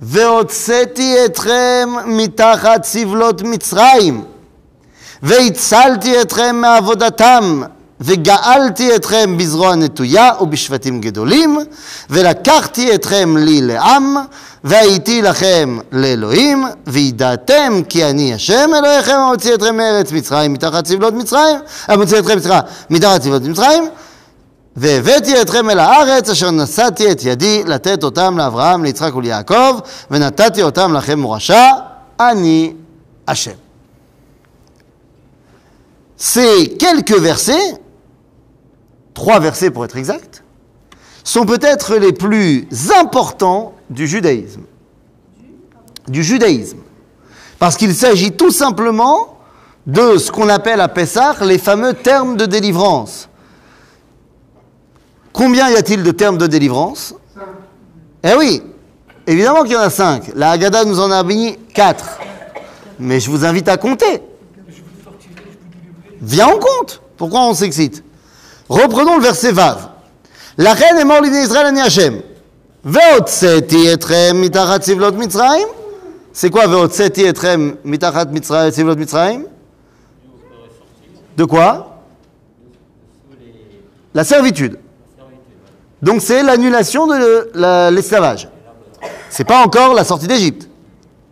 Veotseti 0.00 1.14
etrem 1.14 2.06
mitachat 2.06 2.82
sivlot 2.82 3.44
mitzraim. 3.44 4.24
והצלתי 5.22 6.20
אתכם 6.20 6.56
מעבודתם, 6.56 7.62
וגאלתי 8.00 8.96
אתכם 8.96 9.38
בזרוע 9.38 9.74
נטויה 9.74 10.30
ובשבטים 10.40 11.00
גדולים, 11.00 11.58
ולקחתי 12.10 12.94
אתכם 12.94 13.36
לי 13.36 13.60
לעם, 13.60 14.16
והייתי 14.64 15.22
לכם 15.22 15.78
לאלוהים, 15.92 16.64
וידעתם 16.86 17.80
כי 17.88 18.04
אני 18.04 18.34
השם 18.34 18.70
אלוהיכם 18.78 19.14
המוציא 19.14 19.54
אתכם 19.54 19.76
מארץ 19.76 20.12
מצרים 20.12 20.52
מתחת 20.52 20.86
סבלות 20.86 21.14
מצרים, 21.14 21.56
המוציא 21.88 22.18
אתכם, 22.18 22.38
סליחה, 22.38 22.60
מתחת 22.90 23.22
סבלות 23.22 23.42
מצרים, 23.42 23.88
והבאתי 24.76 25.42
אתכם 25.42 25.70
אל 25.70 25.78
הארץ 25.78 26.30
אשר 26.30 26.50
נשאתי 26.50 27.12
את 27.12 27.24
ידי 27.24 27.64
לתת 27.66 28.04
אותם 28.04 28.38
לאברהם, 28.38 28.84
ליצחק 28.84 29.14
וליעקב, 29.14 29.78
ונתתי 30.10 30.62
אותם 30.62 30.94
לכם 30.94 31.18
מורשה, 31.18 31.70
אני 32.20 32.72
השם. 33.28 33.71
Ces 36.24 36.76
quelques 36.78 37.18
versets, 37.18 37.74
trois 39.12 39.40
versets 39.40 39.72
pour 39.72 39.84
être 39.84 39.96
exact, 39.96 40.44
sont 41.24 41.44
peut-être 41.44 41.96
les 41.96 42.12
plus 42.12 42.68
importants 42.96 43.74
du 43.90 44.06
judaïsme. 44.06 44.62
Du 46.06 46.22
judaïsme. 46.22 46.78
Parce 47.58 47.76
qu'il 47.76 47.92
s'agit 47.92 48.30
tout 48.30 48.52
simplement 48.52 49.36
de 49.88 50.16
ce 50.16 50.30
qu'on 50.30 50.48
appelle 50.48 50.80
à 50.80 50.86
Pessah 50.86 51.34
les 51.40 51.58
fameux 51.58 51.92
termes 51.92 52.36
de 52.36 52.46
délivrance. 52.46 53.28
Combien 55.32 55.70
y 55.70 55.74
a-t-il 55.74 56.04
de 56.04 56.12
termes 56.12 56.38
de 56.38 56.46
délivrance? 56.46 57.16
Eh 58.22 58.34
oui, 58.38 58.62
évidemment 59.26 59.64
qu'il 59.64 59.72
y 59.72 59.76
en 59.76 59.80
a 59.80 59.90
cinq. 59.90 60.30
La 60.36 60.52
Haggadah 60.52 60.84
nous 60.84 61.00
en 61.00 61.10
a 61.10 61.24
mis 61.24 61.58
quatre. 61.74 62.20
Mais 63.00 63.18
je 63.18 63.28
vous 63.28 63.44
invite 63.44 63.66
à 63.66 63.76
compter. 63.76 64.22
Viens 66.22 66.46
en 66.46 66.58
compte. 66.58 67.02
Pourquoi 67.16 67.40
on 67.42 67.54
s'excite? 67.54 68.02
Reprenons 68.68 69.16
le 69.18 69.22
verset 69.22 69.52
Vav. 69.52 69.88
La 70.56 70.72
reine 70.72 70.98
est 70.98 71.04
mort 71.04 71.24
Israël 71.24 71.66
ani 71.66 71.80
Hashem. 71.80 72.22
Veotseti 72.84 73.86
etrem 73.86 74.38
mitachat 74.38 74.82
sivlot 74.82 75.12
mitzrayim? 75.12 75.66
C'est 76.32 76.50
quoi 76.50 76.66
Veotseti 76.66 77.24
etrem 77.24 77.76
mitachat 77.84 78.26
sivlot 78.72 78.96
mitzrayim? 78.96 79.44
De 81.36 81.44
quoi? 81.44 82.00
La 84.14 84.24
servitude. 84.24 84.78
Donc 86.02 86.20
c'est 86.20 86.42
l'annulation 86.42 87.06
de 87.06 87.50
la- 87.54 87.90
l'esclavage. 87.90 88.48
C'est 89.30 89.44
pas 89.44 89.62
encore 89.62 89.94
la 89.94 90.04
sortie 90.04 90.26
d'Égypte. 90.26 90.68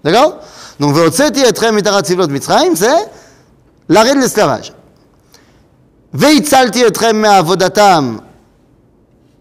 D'accord? 0.04 0.38
Donc 0.78 0.94
Veotseti 0.94 1.40
etrem 1.42 1.74
mitachat 1.74 2.04
sivlot 2.04 2.28
mitzrayim, 2.28 2.74
c'est 2.76 3.10
l'arrêt 3.88 4.14
de 4.14 4.20
l'esclavage. 4.20 4.72
והצלתי 6.14 6.86
אתכם 6.86 7.22
מעבודתם. 7.22 8.18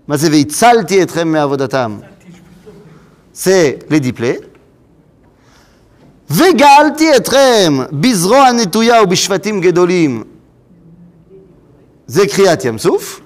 מה 0.08 0.18
זה 0.18 0.28
והצלתי 0.32 1.04
אתכם 1.04 1.28
מעבודתם? 1.28 2.00
Les 3.36 4.00
diplés. 4.02 4.50
וגאלתי 6.30 7.16
אתכם 7.16 7.78
בזרוע 7.92 8.52
נטויה 8.52 9.04
ובשבטים 9.04 9.62
גדולים. 9.62 10.24
זה 12.08 12.28
קריאת 12.28 12.66
ים 12.66 12.78
סוף, 12.78 13.20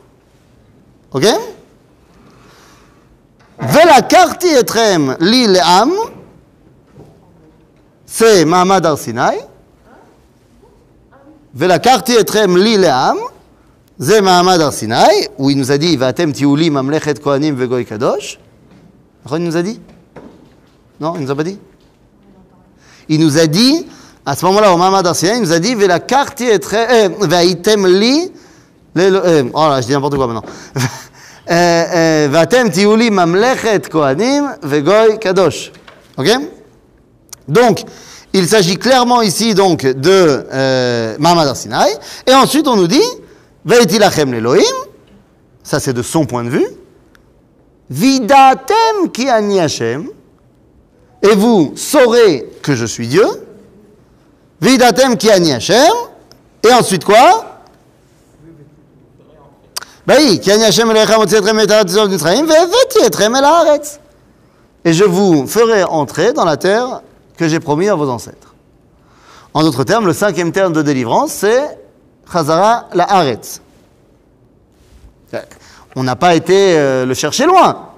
אוקיי? 1.14 1.38
ולקחתי 3.60 4.60
אתכם 4.60 5.08
לי 5.20 5.48
לעם, 5.48 5.92
זה 8.08 8.44
מעמד 8.46 8.86
הר 8.86 8.96
סיני. 8.96 9.38
ולקחתי 11.56 12.20
אתכם 12.20 12.58
לי 12.58 12.78
לעם, 12.78 13.18
Ze 14.00 14.22
Mahamad 14.22 14.60
Ar 14.60 14.74
Sinai, 14.74 15.30
où 15.38 15.52
il 15.52 15.58
nous 15.58 15.72
a 15.72 15.78
dit 15.78 15.96
Vatem 15.98 16.34
Tiouli 16.34 16.72
Mamlechet 16.72 17.14
Kohanim 17.16 17.56
Vegoy 17.56 17.86
Kadosh. 17.86 18.40
Il 19.32 19.38
nous 19.38 19.56
a 19.56 19.62
dit? 19.62 19.80
Non, 21.00 21.14
il 21.16 21.22
nous 21.22 21.32
a 21.32 21.36
pas 21.36 21.44
dit? 21.44 21.60
Il 23.08 23.20
nous 23.20 23.38
a 23.38 23.46
dit, 23.46 23.86
à 24.26 24.36
ce 24.36 24.46
moment-là, 24.46 24.74
au 24.74 24.78
Mahamad 24.78 25.06
Ar 25.06 25.16
il 25.22 25.42
nous 25.42 25.52
a 25.52 25.60
dit 25.60 25.76
Vela 25.76 26.00
Karti 26.00 26.46
Etre, 26.46 26.74
euh, 26.74 27.88
Li. 27.88 28.32
Euh, 28.98 29.44
oh 29.54 29.68
là, 29.68 29.82
je 29.82 29.88
dis 29.88 29.94
n'importe 29.94 30.16
quoi 30.16 30.28
maintenant. 30.28 30.44
Euh, 31.52 32.30
Vatem 32.32 32.72
Tiouli 32.72 33.12
Mamlechet 33.12 33.82
Kohanim 33.92 34.56
Vegoy 34.64 35.20
Kadosh. 35.20 35.74
Ok? 36.16 36.30
Donc, 37.50 37.82
il 38.32 38.48
s'agit 38.48 38.78
clairement 38.78 39.22
ici 39.22 39.54
donc 39.54 39.82
de 39.86 40.46
Mahamad 41.20 41.50
Ar 41.50 41.86
Et 42.26 42.34
ensuite, 42.34 42.66
on 42.66 42.78
nous 42.78 42.88
dit. 42.88 43.04
L'Elohim. 43.66 44.76
Ça, 45.64 45.80
c'est 45.80 45.94
de 45.94 46.02
son 46.02 46.26
point 46.26 46.44
de 46.44 46.50
vue. 46.50 46.68
Vidatem 47.90 49.12
ki 49.12 49.30
ani 49.30 49.60
Hashem. 49.60 50.10
Et 51.22 51.36
vous 51.36 51.74
saurez 51.76 52.50
que 52.62 52.76
je 52.76 52.86
suis 52.86 53.08
Dieu. 53.08 53.26
Vidatem 54.62 55.18
ki 55.18 55.32
ani 55.32 55.54
Hashem. 55.54 55.94
Et 56.64 56.74
ensuite 56.74 57.04
quoi? 57.04 57.46
Haaretz. 63.44 64.00
Et 64.86 64.94
je 64.94 65.04
vous 65.06 65.48
ferai 65.48 65.84
entrer 65.84 66.34
dans 66.34 66.44
la 66.44 66.58
terre 66.58 67.02
que 67.38 67.48
j'ai 67.48 67.62
promis 67.62 67.88
à 67.88 67.96
vos 67.96 68.10
ancêtres. 68.10 68.54
En 69.54 69.64
d'autres 69.64 69.84
termes, 69.86 70.06
le 70.08 70.14
cinquième 70.14 70.52
terme 70.52 70.74
de 70.74 70.82
délivrance, 70.82 71.32
c'est 71.32 71.78
Chazara 72.32 72.88
la 72.94 73.04
Haaretz. 73.04 73.62
On 75.96 76.04
n'a 76.04 76.16
pas 76.16 76.36
été 76.36 76.78
euh, 76.78 77.06
le 77.06 77.14
chercher 77.14 77.46
loin. 77.46 77.90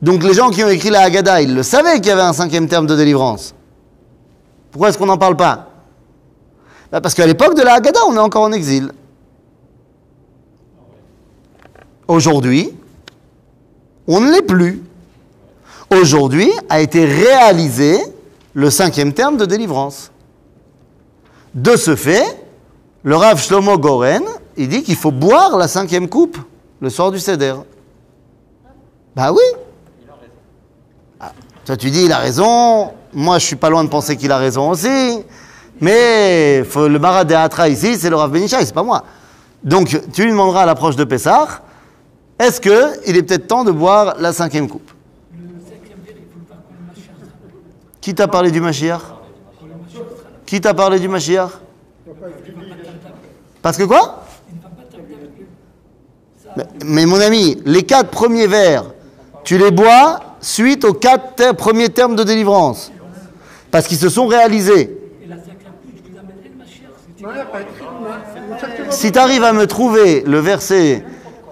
Donc 0.00 0.22
les 0.22 0.34
gens 0.34 0.50
qui 0.50 0.62
ont 0.64 0.68
écrit 0.68 0.90
la 0.90 1.02
Haggadah, 1.02 1.42
ils 1.42 1.54
le 1.54 1.62
savaient 1.62 1.96
qu'il 1.96 2.06
y 2.06 2.10
avait 2.10 2.22
un 2.22 2.32
cinquième 2.32 2.68
terme 2.68 2.86
de 2.86 2.96
délivrance. 2.96 3.54
Pourquoi 4.70 4.88
est-ce 4.88 4.98
qu'on 4.98 5.06
n'en 5.06 5.18
parle 5.18 5.36
pas? 5.36 5.68
Bah, 6.90 7.00
Parce 7.00 7.14
qu'à 7.14 7.26
l'époque 7.26 7.56
de 7.56 7.62
la 7.62 7.74
Haggadah, 7.74 8.00
on 8.08 8.16
est 8.16 8.20
encore 8.20 8.42
en 8.42 8.52
exil. 8.52 8.92
Aujourd'hui, 12.08 12.74
on 14.06 14.20
ne 14.20 14.30
l'est 14.32 14.42
plus. 14.42 14.82
Aujourd'hui 15.90 16.50
a 16.68 16.80
été 16.80 17.04
réalisé 17.04 17.98
le 18.54 18.70
cinquième 18.70 19.12
terme 19.12 19.36
de 19.36 19.44
délivrance. 19.46 20.10
De 21.54 21.76
ce 21.76 21.94
fait, 21.96 22.41
le 23.02 23.16
Rav 23.16 23.40
Shlomo 23.40 23.78
Goren, 23.78 24.22
il 24.56 24.68
dit 24.68 24.82
qu'il 24.82 24.96
faut 24.96 25.10
boire 25.10 25.56
la 25.56 25.68
cinquième 25.68 26.08
coupe 26.08 26.38
le 26.80 26.90
soir 26.90 27.10
du 27.10 27.18
Seder. 27.18 27.54
Bah 29.14 29.32
oui. 29.32 29.42
Ah, 31.20 31.32
toi 31.64 31.76
tu 31.76 31.90
dis 31.90 32.04
il 32.04 32.12
a 32.12 32.18
raison, 32.18 32.92
moi 33.12 33.38
je 33.38 33.46
suis 33.46 33.56
pas 33.56 33.70
loin 33.70 33.84
de 33.84 33.88
penser 33.88 34.16
qu'il 34.16 34.32
a 34.32 34.38
raison 34.38 34.70
aussi, 34.70 35.22
mais 35.80 36.64
faut- 36.64 36.88
le 36.88 36.98
Marat 36.98 37.24
ici, 37.68 37.96
c'est 37.96 38.10
le 38.10 38.16
Rav 38.16 38.30
Benishai, 38.30 38.64
c'est 38.64 38.74
pas 38.74 38.82
moi. 38.82 39.04
Donc 39.62 39.96
tu 40.12 40.24
lui 40.24 40.30
demanderas 40.30 40.62
à 40.62 40.66
l'approche 40.66 40.96
de 40.96 41.04
Pessah, 41.04 41.62
est-ce 42.38 42.60
qu'il 42.60 43.16
est 43.16 43.22
peut-être 43.22 43.46
temps 43.46 43.64
de 43.64 43.70
boire 43.70 44.16
la 44.18 44.32
cinquième 44.32 44.68
coupe? 44.68 44.90
Qui 48.00 48.14
t'a 48.14 48.26
parlé 48.26 48.50
du 48.50 48.60
Mashiach? 48.60 49.00
Qui 50.44 50.60
t'a 50.60 50.74
parlé 50.74 50.98
du 50.98 51.08
Mashiach? 51.08 51.50
Parce 53.62 53.76
que 53.76 53.84
quoi 53.84 54.24
mais, 56.84 57.06
mon 57.06 57.18
ami, 57.18 57.62
les 57.64 57.82
quatre 57.84 58.10
premiers 58.10 58.46
vers, 58.46 58.84
tu 59.42 59.56
les 59.56 59.70
bois 59.70 60.20
suite 60.42 60.84
aux 60.84 60.92
quatre 60.92 61.52
premiers 61.52 61.88
termes 61.88 62.14
de 62.14 62.24
délivrance. 62.24 62.92
Parce 63.70 63.86
qu'ils 63.86 63.96
se 63.96 64.10
sont 64.10 64.26
réalisés. 64.26 64.98
Si 68.90 69.12
tu 69.12 69.18
arrives 69.18 69.44
à 69.44 69.52
me 69.52 69.66
trouver 69.66 70.22
le 70.26 70.40
verset 70.40 71.04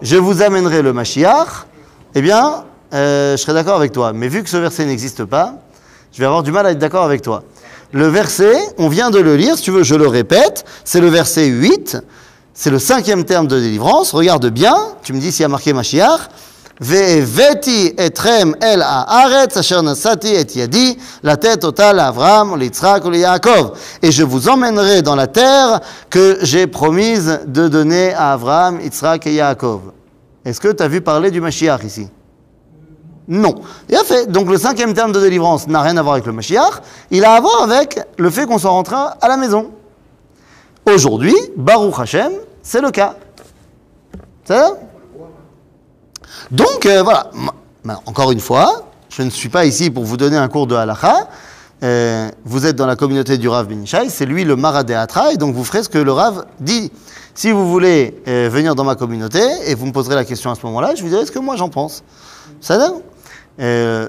Je 0.03 0.17
vous 0.17 0.43
amènerai 0.43 0.83
le 0.83 0.93
Mashiach, 0.93 1.67
eh 2.15 2.21
bien, 2.21 2.65
euh, 2.93 3.37
je 3.37 3.43
serai 3.43 3.55
d'accord 3.55 3.77
avec 3.77 3.93
toi. 3.93 4.13
Mais 4.13 4.29
vu 4.29 4.43
que 4.43 4.51
ce 4.51 4.57
verset 4.57 4.85
n'existe 4.85 5.25
pas, 5.25 5.55
je 6.13 6.19
vais 6.19 6.27
avoir 6.27 6.43
du 6.43 6.53
mal 6.53 6.67
à 6.67 6.73
être 6.73 6.79
d'accord 6.79 7.05
avec 7.05 7.23
toi. 7.23 7.43
Le 7.93 8.07
verset, 8.07 8.57
on 8.79 8.89
vient 8.89 9.11
de 9.11 9.19
le 9.19 9.37
lire, 9.37 9.57
si 9.57 9.63
tu 9.63 9.71
veux, 9.73 9.83
je 9.83 9.97
le 9.97 10.07
répète, 10.07 10.65
c'est 10.85 11.01
le 11.01 11.09
verset 11.09 11.47
8, 11.47 11.99
c'est 12.55 12.71
le 12.71 12.79
cinquième 12.79 13.25
terme 13.25 13.49
de 13.49 13.59
délivrance. 13.59 14.13
Regarde 14.13 14.47
bien, 14.51 14.77
tu 15.03 15.13
me 15.13 15.19
dis 15.19 15.33
s'il 15.33 15.43
y 15.43 15.45
a 15.45 15.49
marqué 15.49 15.73
Mashiach. 15.73 16.21
Ve'eveti 16.81 17.93
etrem 17.99 18.55
el 18.63 18.81
haaretz 18.81 19.59
asher 19.59 19.83
nasati 19.83 20.29
et 20.29 20.57
yadi 20.57 20.97
la 21.23 21.37
tête 21.37 21.61
total 21.61 22.01
Avram, 22.01 22.59
l'Yitzhak 22.59 23.05
ou 23.05 23.13
Yaakov. 23.13 23.77
Et 24.01 24.11
je 24.11 24.23
vous 24.25 24.49
emmènerai 24.49 25.03
dans 25.03 25.15
la 25.15 25.27
terre 25.27 25.81
que 26.09 26.39
j'ai 26.41 26.67
promise 26.67 27.41
de 27.47 27.69
donner 27.69 28.15
à 28.15 28.33
Avram, 28.33 28.81
Yitzhak 28.81 29.27
et 29.27 29.35
Yaakov. 29.35 29.93
Est-ce 30.43 30.59
que 30.59 30.73
tu 30.73 30.83
as 30.83 30.89
vu 30.89 31.03
parler 31.03 31.31
du 31.31 31.43
Mashiach 31.43 31.85
ici? 31.85 32.09
Non. 33.31 33.55
Il 33.89 33.95
a 33.95 34.03
fait. 34.03 34.27
Donc 34.27 34.51
le 34.51 34.59
cinquième 34.59 34.93
terme 34.93 35.13
de 35.13 35.21
délivrance 35.21 35.69
n'a 35.69 35.81
rien 35.83 35.97
à 35.97 36.03
voir 36.03 36.15
avec 36.15 36.27
le 36.27 36.33
Mashiach. 36.33 36.83
Il 37.13 37.25
a 37.25 37.35
à 37.35 37.41
voir 37.41 37.63
avec 37.63 38.01
le 38.19 38.29
fait 38.29 38.45
qu'on 38.45 38.59
soit 38.59 38.71
rentré 38.71 38.97
à 38.97 39.29
la 39.29 39.37
maison. 39.37 39.71
Aujourd'hui, 40.85 41.37
Baruch 41.57 41.95
Hashem, 41.97 42.33
c'est 42.61 42.81
le 42.81 42.91
cas. 42.91 43.15
C'est 44.45 44.59
ça 44.59 44.73
Donc 46.51 46.85
euh, 46.87 47.05
voilà. 47.05 47.31
Encore 48.05 48.33
une 48.33 48.41
fois, 48.41 48.83
je 49.09 49.23
ne 49.23 49.31
suis 49.31 49.49
pas 49.49 49.65
ici 49.65 49.91
pour 49.91 50.05
vous 50.05 50.17
donner 50.17 50.37
un 50.37 50.49
cours 50.49 50.67
de 50.67 50.75
halakha. 50.75 51.29
Euh, 51.85 52.29
vous 52.45 52.67
êtes 52.67 52.75
dans 52.75 52.87
la 52.87 52.97
communauté 52.97 53.39
du 53.39 53.49
Rav 53.49 53.67
Benishai, 53.67 54.11
c'est 54.11 54.27
lui 54.27 54.45
le 54.45 54.55
Maradéatra, 54.55 55.33
et 55.33 55.37
donc 55.39 55.55
vous 55.55 55.65
ferez 55.65 55.83
ce 55.83 55.89
que 55.89 55.99
le 55.99 56.13
Rav 56.13 56.45
dit. 56.59 56.93
Si 57.35 57.53
vous 57.53 57.71
voulez 57.71 58.21
euh, 58.29 58.51
venir 58.53 58.75
dans 58.75 58.85
ma 58.85 58.97
communauté, 58.97 59.41
et 59.67 59.75
vous 59.75 59.87
me 59.87 59.93
poserez 59.93 60.15
la 60.15 60.25
question 60.27 60.51
à 60.51 60.57
ce 60.57 60.67
moment-là, 60.67 60.95
je 60.95 61.03
vous 61.03 61.09
dirai 61.09 61.25
ce 61.25 61.31
que 61.31 61.39
moi 61.39 61.57
j'en 61.57 61.71
pense. 61.71 62.03
Ça 62.61 62.77
Euh, 63.61 64.09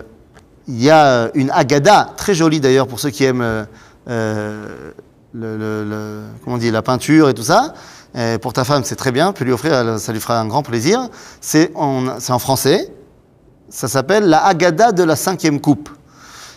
Il 0.67 0.81
y 0.81 0.89
a 0.89 1.29
une 1.33 1.49
agada, 1.51 2.13
très 2.15 2.33
jolie 2.33 2.59
d'ailleurs 2.59 2.87
pour 2.87 2.99
ceux 2.99 3.09
qui 3.09 3.25
aiment 3.25 3.65
euh, 4.07 4.91
euh, 5.35 6.27
comment 6.43 6.55
on 6.55 6.59
dit, 6.59 6.71
la 6.71 6.81
peinture 6.81 7.29
et 7.29 7.33
tout 7.33 7.43
ça. 7.43 7.73
Euh, 8.15 8.37
pour 8.37 8.53
ta 8.53 8.63
femme, 8.63 8.83
c'est 8.83 8.95
très 8.95 9.11
bien, 9.11 9.31
peut 9.31 9.45
lui 9.45 9.53
offrir, 9.53 9.99
ça 9.99 10.11
lui 10.11 10.19
fera 10.19 10.39
un 10.39 10.45
grand 10.45 10.63
plaisir. 10.63 11.09
C'est 11.39 11.71
en, 11.75 12.19
français, 12.39 12.93
ça 13.69 13.87
s'appelle 13.87 14.25
la 14.25 14.45
Agada 14.45 14.91
de 14.91 15.03
la 15.03 15.15
cinquième 15.15 15.61
coupe. 15.61 15.89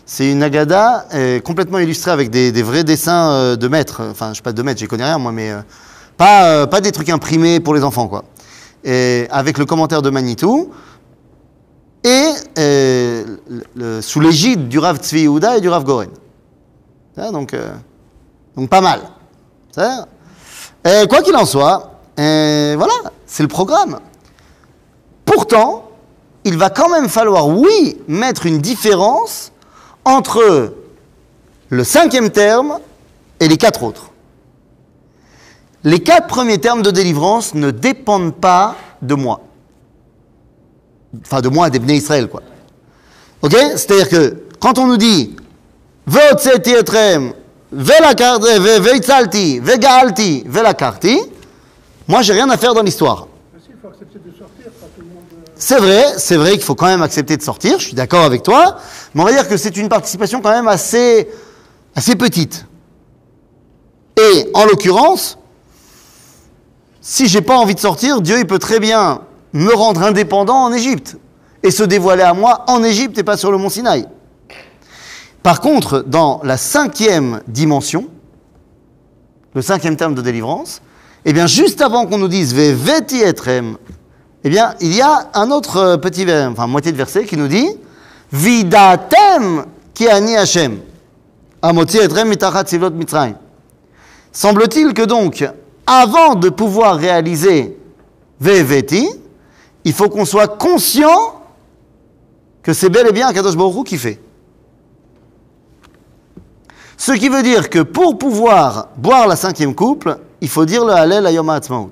C'est 0.07 0.31
une 0.31 0.43
Agada 0.43 1.07
complètement 1.45 1.79
illustrée 1.79 2.11
avec 2.11 2.31
des, 2.31 2.63
vrais 2.63 2.85
dessins 2.85 3.57
de 3.57 3.69
maîtres. 3.69 4.03
Enfin, 4.11 4.31
je 4.31 4.37
sais 4.37 4.43
pas 4.43 4.53
de 4.53 4.63
maîtres, 4.63 4.81
j'y 4.81 4.87
connais 4.87 5.05
rien 5.05 5.19
moi, 5.19 5.33
mais 5.33 5.53
pas, 6.17 6.67
pas 6.67 6.81
des 6.81 6.93
trucs 6.93 7.09
imprimés 7.09 7.61
pour 7.61 7.75
les 7.75 7.85
enfants, 7.85 8.09
quoi. 8.09 8.25
Et 8.83 9.27
avec 9.31 9.57
le 9.57 9.65
commentaire 9.65 10.03
de 10.03 10.11
Manitou 10.11 10.71
et 12.05 12.29
euh, 12.59 14.03
sous 14.03 14.21
l'égide 14.21 14.69
du 14.69 14.79
Rav 14.79 14.99
Tzvi 14.99 15.23
Yehuda 15.23 15.57
et 15.57 15.61
du 15.61 15.69
Rav 15.69 15.85
Goren. 15.85 16.11
Donc, 17.17 17.55
euh, 17.55 17.73
donc 18.57 18.69
pas 18.69 18.83
mal. 18.83 19.01
Quoi 19.75 21.23
qu'il 21.23 21.35
en 21.35 21.47
soit, 21.47 21.99
voilà, 22.17 22.95
c'est 23.27 23.43
le 23.43 23.49
programme. 23.49 24.01
Pourtant, 25.25 25.91
il 26.45 26.59
va 26.59 26.69
quand 26.71 26.91
même 26.91 27.09
falloir, 27.09 27.49
oui, 27.49 27.99
mettre 28.07 28.47
une 28.47 28.59
différence 28.59 29.51
entre 30.05 30.75
le 31.71 31.85
cinquième 31.85 32.31
terme 32.31 32.79
et 33.41 33.49
les 33.49 33.57
quatre 33.57 33.83
autres. 33.83 34.11
Les 35.83 36.01
quatre 36.01 36.27
premiers 36.27 36.59
termes 36.59 36.83
de 36.83 36.91
délivrance 36.91 37.55
ne 37.55 37.71
dépendent 37.71 38.35
pas 38.35 38.77
de 39.03 39.15
moi. 39.15 39.41
Enfin, 41.23 41.41
de 41.41 41.49
moi, 41.49 41.71
des 41.71 41.79
Bnei 41.79 41.97
Israël, 41.97 42.29
quoi. 42.29 42.43
Ok? 43.43 43.55
C'est-à-dire 43.77 44.09
que 44.09 44.45
quand 44.59 44.79
on 44.79 44.87
nous 44.87 44.97
dit 44.97 45.37
Veotseti 46.07 46.71
etrem, 46.71 47.33
veitzalti, 47.73 49.61
vegalti, 49.61 50.45
velakarti, 50.47 51.21
moi, 52.07 52.23
j'ai 52.23 52.35
rien 52.35 52.49
à 52.51 52.57
faire 52.57 52.75
dans 52.75 52.83
l'histoire. 52.83 53.29
Euh, 53.55 53.59
C'est 55.57 55.79
vrai, 55.79 56.05
c'est 56.19 56.37
vrai 56.37 56.53
qu'il 56.53 56.63
faut 56.63 56.75
quand 56.75 56.87
même 56.87 57.03
accepter 57.03 57.37
de 57.37 57.43
sortir, 57.43 57.79
je 57.79 57.87
suis 57.87 57.95
d'accord 57.95 58.25
avec 58.25 58.43
toi, 58.43 58.77
mais 59.15 59.23
on 59.23 59.25
va 59.25 59.33
dire 59.33 59.49
que 59.49 59.57
c'est 59.57 59.77
une 59.77 59.89
participation 59.89 60.41
quand 60.43 60.51
même 60.51 60.69
assez, 60.69 61.29
assez 61.95 62.17
petite. 62.17 62.67
Et 64.17 64.51
en 64.53 64.65
l'occurrence, 64.67 65.39
si 67.01 67.27
j'ai 67.29 67.41
pas 67.41 67.57
envie 67.57 67.75
de 67.75 67.81
sortir, 67.81 68.21
Dieu 68.21 68.39
il 68.39 68.47
peut 68.47 68.59
très 68.59 68.81
bien 68.81 69.21
me 69.55 69.73
rendre 69.73 70.03
indépendant 70.03 70.65
en 70.65 70.73
Égypte 70.73 71.17
et 71.63 71.71
se 71.71 71.83
dévoiler 71.83 72.23
à 72.23 72.35
moi 72.35 72.65
en 72.69 72.85
Égypte 72.85 73.17
et 73.17 73.23
pas 73.23 73.39
sur 73.39 73.51
le 73.51 73.57
mont 73.57 73.71
Sinaï. 73.71 74.07
Par 75.43 75.61
contre, 75.61 76.05
dans 76.07 76.41
la 76.43 76.57
cinquième 76.57 77.41
dimension, 77.49 78.09
le 79.55 79.63
cinquième 79.63 79.97
terme 79.97 80.15
de 80.15 80.23
délivrance, 80.23 80.83
eh 81.25 81.33
bien, 81.33 81.47
juste 81.47 81.81
avant 81.81 82.07
qu'on 82.07 82.19
nous 82.19 82.29
dise 82.29 82.55
Ve 82.55 82.75
veti 82.75 83.21
etrem, 83.21 83.79
eh 84.43 84.51
bien, 84.51 84.75
il 84.81 84.95
y 84.95 85.01
a 85.01 85.31
un 85.33 85.51
autre 85.51 85.77
euh, 85.79 85.97
petit, 85.97 86.27
enfin, 86.31 86.67
moitié 86.67 86.93
de 86.93 86.97
verset 86.97 87.25
qui 87.25 87.37
nous 87.37 87.49
dit 87.49 87.69
Vidatem 88.33 89.65
ki 89.95 90.09
ani 90.09 90.37
Hashem. 90.37 90.81
Amoti 91.63 91.99
etrem 91.99 92.29
mitachat 92.29 92.67
sivlot 92.67 92.91
mitzrayim. 92.91 93.37
Semble-t-il 94.33 94.93
que 94.93 95.03
donc, 95.03 95.49
avant 95.87 96.35
de 96.35 96.49
pouvoir 96.49 96.97
réaliser 96.97 97.79
Veveti, 98.41 99.09
il 99.85 99.93
faut 99.93 100.09
qu'on 100.09 100.25
soit 100.25 100.49
conscient 100.49 101.43
que 102.63 102.73
c'est 102.73 102.89
bel 102.89 103.07
et 103.07 103.13
bien 103.13 103.33
Kadosh 103.33 103.57
Baruch 103.57 103.87
qui 103.87 103.99
fait. 103.99 104.21
Ce 106.97 107.13
qui 107.13 107.29
veut 107.29 107.43
dire 107.43 107.69
que 107.69 107.81
pour 107.81 108.17
pouvoir 108.17 108.89
boire 108.97 109.27
la 109.27 109.37
cinquième 109.37 109.75
couple, 109.75 110.19
il 110.41 110.49
faut 110.49 110.65
dire 110.65 110.85
le 110.85 110.93
Hallel 110.93 111.27
à 111.27 111.33
Yom 111.33 111.49
Ha'atzmaut. 111.51 111.91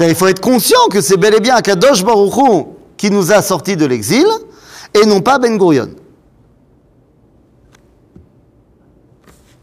Il 0.00 0.14
faut 0.14 0.26
être 0.26 0.40
conscient 0.40 0.88
que 0.90 1.00
c'est 1.00 1.16
bel 1.16 1.34
et 1.34 1.40
bien 1.40 1.60
Kadosh 1.60 2.04
Baruch 2.04 2.66
qui 2.96 3.10
nous 3.10 3.32
a 3.32 3.40
sortis 3.42 3.76
de 3.76 3.86
l'exil 3.86 4.26
et 4.92 5.06
non 5.06 5.20
pas 5.20 5.38
Ben 5.38 5.56
Gurion. 5.56 5.90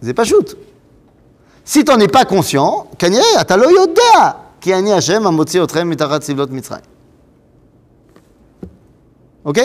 C'est 0.01 0.13
pas 0.13 0.23
shoot. 0.23 0.57
Si 1.65 1.85
t'en 1.85 1.99
es 1.99 2.07
pas 2.07 2.25
conscient, 2.25 2.87
Kanye, 2.97 3.21
ataloyoda, 3.37 4.42
כי 4.62 4.74
אני 4.74 4.92
השם 4.92 5.26
המוציא 5.26 5.62
אתכם 5.62 5.90
מתחת 5.90 6.22
סבלות 6.22 6.50
מצרים. 6.50 6.80
Ok 9.44 9.58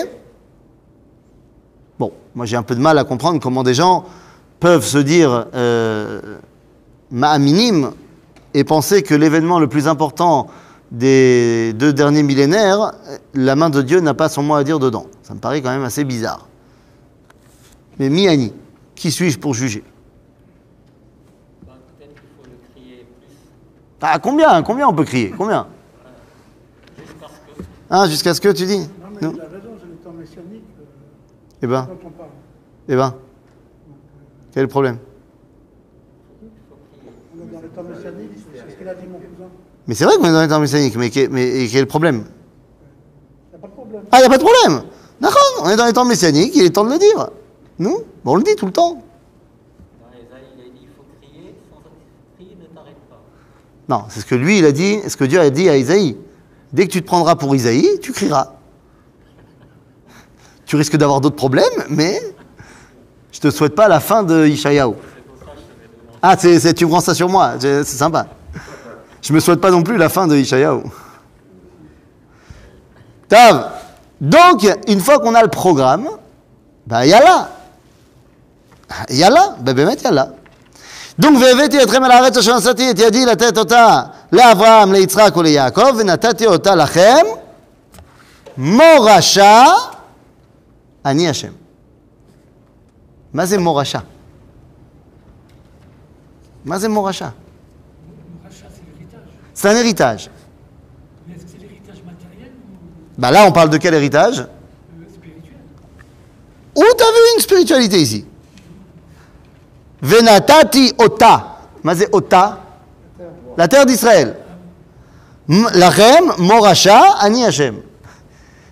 Bon, 1.99 2.12
moi 2.36 2.45
j'ai 2.45 2.58
un 2.58 2.63
peu 2.63 2.76
de 2.76 2.80
mal 2.80 2.97
à 2.97 3.04
comprendre 3.04 3.39
comment 3.39 3.63
des 3.63 3.73
gens 3.73 4.06
peuvent 4.60 4.86
se 4.86 4.97
dire 4.97 5.47
euh, 5.54 6.38
minime 7.12 7.91
et 8.54 8.63
penser 8.63 9.04
que 9.04 9.13
l'événement 9.13 9.60
le 9.60 9.67
plus 9.67 9.88
important 9.88 10.47
des 10.91 11.73
deux 11.73 11.91
derniers 11.91 12.23
millénaires, 12.23 12.93
la 13.34 13.56
main 13.56 13.69
de 13.69 13.82
Dieu 13.82 13.99
n'a 13.99 14.13
pas 14.13 14.30
son 14.30 14.43
mot 14.43 14.56
à 14.56 14.63
dire 14.63 14.80
dedans. 14.80 15.08
Ça 15.23 15.34
me 15.34 15.39
paraît 15.39 15.62
quand 15.62 15.71
même 15.71 15.84
assez 15.84 16.04
bizarre. 16.04 16.47
Mais 17.99 18.10
Miani, 18.10 18.54
qui 18.95 19.12
suis-je 19.12 19.39
pour 19.39 19.54
juger 19.54 19.84
Ah, 24.00 24.18
combien 24.18 24.62
Combien 24.62 24.88
on 24.88 24.94
peut 24.94 25.04
crier 25.04 25.34
Combien 25.37 25.66
jusqu'à 26.96 27.26
ce 27.28 27.32
que 27.61 27.62
Hein, 27.90 28.06
jusqu'à 28.08 28.34
ce 28.34 28.40
que 28.40 28.48
tu 28.52 28.66
dis 28.66 28.78
Non, 28.80 28.87
mais 29.14 29.20
Non 29.26 29.32
il 29.34 29.40
a 29.40 29.44
raison, 29.44 29.70
c'est 29.80 29.87
le 29.88 29.94
temps 29.96 30.12
messianique 30.12 30.64
euh, 30.80 30.84
Eh 31.62 31.66
ben, 31.66 31.82
dont 31.88 31.98
on 32.06 32.11
parle. 32.11 32.28
eh 32.88 32.96
ben, 32.96 33.14
quel 34.52 34.61
est 34.61 34.62
le 34.62 34.68
problème 34.68 34.98
On 37.37 37.42
est 37.42 37.52
dans 37.52 37.61
le 37.61 37.68
temps 37.68 37.82
messianique, 37.82 38.30
c'est 38.54 38.70
ce 38.70 38.76
qu'il 38.76 38.88
a 38.88 38.94
dit 38.94 39.06
mon 39.06 39.18
cousin. 39.18 39.48
Mais 39.87 39.94
c'est 39.94 40.04
vrai 40.04 40.16
qu'on 40.16 40.24
est 40.26 40.32
dans 40.32 40.42
les 40.42 40.48
temps 40.48 40.61
messianiques, 40.61 40.96
mais, 40.96 41.11
quel- 41.11 41.30
mais 41.30 41.46
et 41.62 41.66
quel 41.68 41.78
est 41.78 41.80
le 41.82 41.87
problème 41.87 42.24
Il 43.52 43.56
n'y 43.56 43.56
a 43.56 43.58
pas 43.58 43.66
de 43.68 43.72
problème. 43.72 44.02
Ah, 44.12 44.16
il 44.18 44.20
n'y 44.20 44.26
a 44.26 44.28
pas 44.28 44.38
de 44.38 44.42
problème 44.44 44.82
D'accord, 45.20 45.62
on 45.64 45.70
est 45.70 45.76
dans 45.76 45.87
les 45.87 45.92
temps 45.92 46.04
messianiques, 46.04 46.54
il 46.54 46.62
est 46.64 46.70
temps 46.70 46.84
de 46.84 46.90
le 46.92 46.98
dire. 46.98 47.30
Nous 47.80 47.98
On 48.24 48.37
le 48.37 48.42
dit 48.44 48.54
tout 48.54 48.66
le 48.66 48.72
temps. 48.72 48.94
dans 48.94 49.00
Esaïe, 50.12 50.44
il 50.56 50.61
a 50.61 50.64
dit 50.64 50.70
il 50.82 50.88
faut 50.88 51.02
crier, 51.20 51.54
sans 51.72 51.80
crier 52.37 52.56
ne 52.61 52.66
t'arrête 52.66 52.94
pas. 53.11 53.20
Non, 53.88 54.05
c'est 54.09 54.20
ce 54.20 54.27
que 54.27 54.35
lui, 54.35 54.59
il 54.59 54.64
a 54.64 54.72
dit, 54.72 54.98
ce 55.09 55.16
que 55.16 55.24
Dieu 55.24 55.40
a 55.40 55.48
dit 55.51 55.68
à 55.68 55.77
Isaïe. 55.77 56.16
Dès 56.72 56.87
que 56.87 56.92
tu 56.92 57.01
te 57.01 57.07
prendras 57.07 57.37
pour 57.37 57.57
Isaïe, 57.57 57.98
tu 58.03 58.12
crieras. 58.12 58.53
Tu 60.66 60.77
risques 60.77 60.96
d'avoir 60.96 61.22
d'autres 61.22 61.37
problèmes, 61.37 61.64
mais 61.88 62.20
je 63.33 63.40
te 63.40 63.51
souhaite 63.51 63.74
pas 63.74 63.88
la 63.88 64.01
fin 64.01 64.22
de 64.22 64.46
Ishayahu. 64.46 64.92
Ah, 66.20 66.37
tu 66.37 66.87
prends 66.87 67.01
ça 67.01 67.14
sur 67.14 67.29
moi, 67.29 67.55
c'est 67.59 67.85
sympa. 67.85 68.27
Je 69.22 69.33
me 69.33 69.40
souhaite 69.40 69.61
pas 69.61 69.70
non 69.70 69.83
plus 69.83 69.96
la 69.96 70.11
fin 70.11 70.27
de 70.27 70.37
Ishayahu. 70.37 70.83
Tav. 73.29 73.70
Donc, 74.20 74.66
une 74.88 75.01
fois 75.01 75.18
qu'on 75.20 75.35
a 75.35 75.42
le 75.42 75.48
programme, 75.48 76.09
bah 76.87 77.07
yala. 77.07 77.51
Yala, 79.11 79.57
bah 79.61 79.72
bémet 79.72 79.96
yala. 80.03 80.35
donc 81.21 81.34
והבאתי 81.41 81.84
אתכם 81.84 82.06
אל 82.06 82.12
הארץ 82.12 82.38
אשר 82.38 82.58
נשאתי 82.58 82.91
את 82.91 82.99
ידי 82.99 83.26
לתת 83.26 83.58
אותה 83.58 84.02
לאברהם, 84.32 84.93
ליצחק 84.93 85.38
וליעקב, 85.38 85.95
ונתתי 85.97 86.45
אותה 86.45 86.76
לכם 86.76 87.26
מורשה, 88.58 89.65
אני 91.06 91.30
השם. 91.30 91.52
מה 93.34 93.45
זה 93.45 93.58
מורשה? 93.58 93.99
מה 96.65 96.80
זה 96.80 96.89
מורשה? 96.89 97.30
Rachat, 97.30 98.69
c'est 98.76 98.84
l'héritage. 98.86 99.28
C'est 99.54 99.69
un 99.69 99.76
héritage. 99.76 100.30
Mais 101.28 101.36
est-ce 101.36 101.43
que 101.43 101.49
c'est 101.52 101.58
l'héritage 101.58 102.02
matériel 102.06 102.52
ou 102.52 103.21
Bah 103.21 103.32
là, 103.32 103.45
on 103.45 103.52
parle 103.52 103.69
de 103.69 103.78
quel 103.78 103.93
héritage 103.93 104.39
euh, 104.39 104.45
spirituel 105.13 105.58
Où 106.76 106.84
t'as 106.97 107.12
vu 107.15 107.21
une 107.36 107.41
spiritualité 107.41 108.02
ici 108.02 108.26
Venatati 110.02 110.92
ota. 110.98 111.56
ota? 112.12 112.58
La 113.56 113.68
terre 113.68 113.87
d'Israël. 113.87 114.37
Lachem, 115.48 116.32
Moracha, 116.38 117.16
Ani 117.20 117.44
Hashem. 117.44 117.80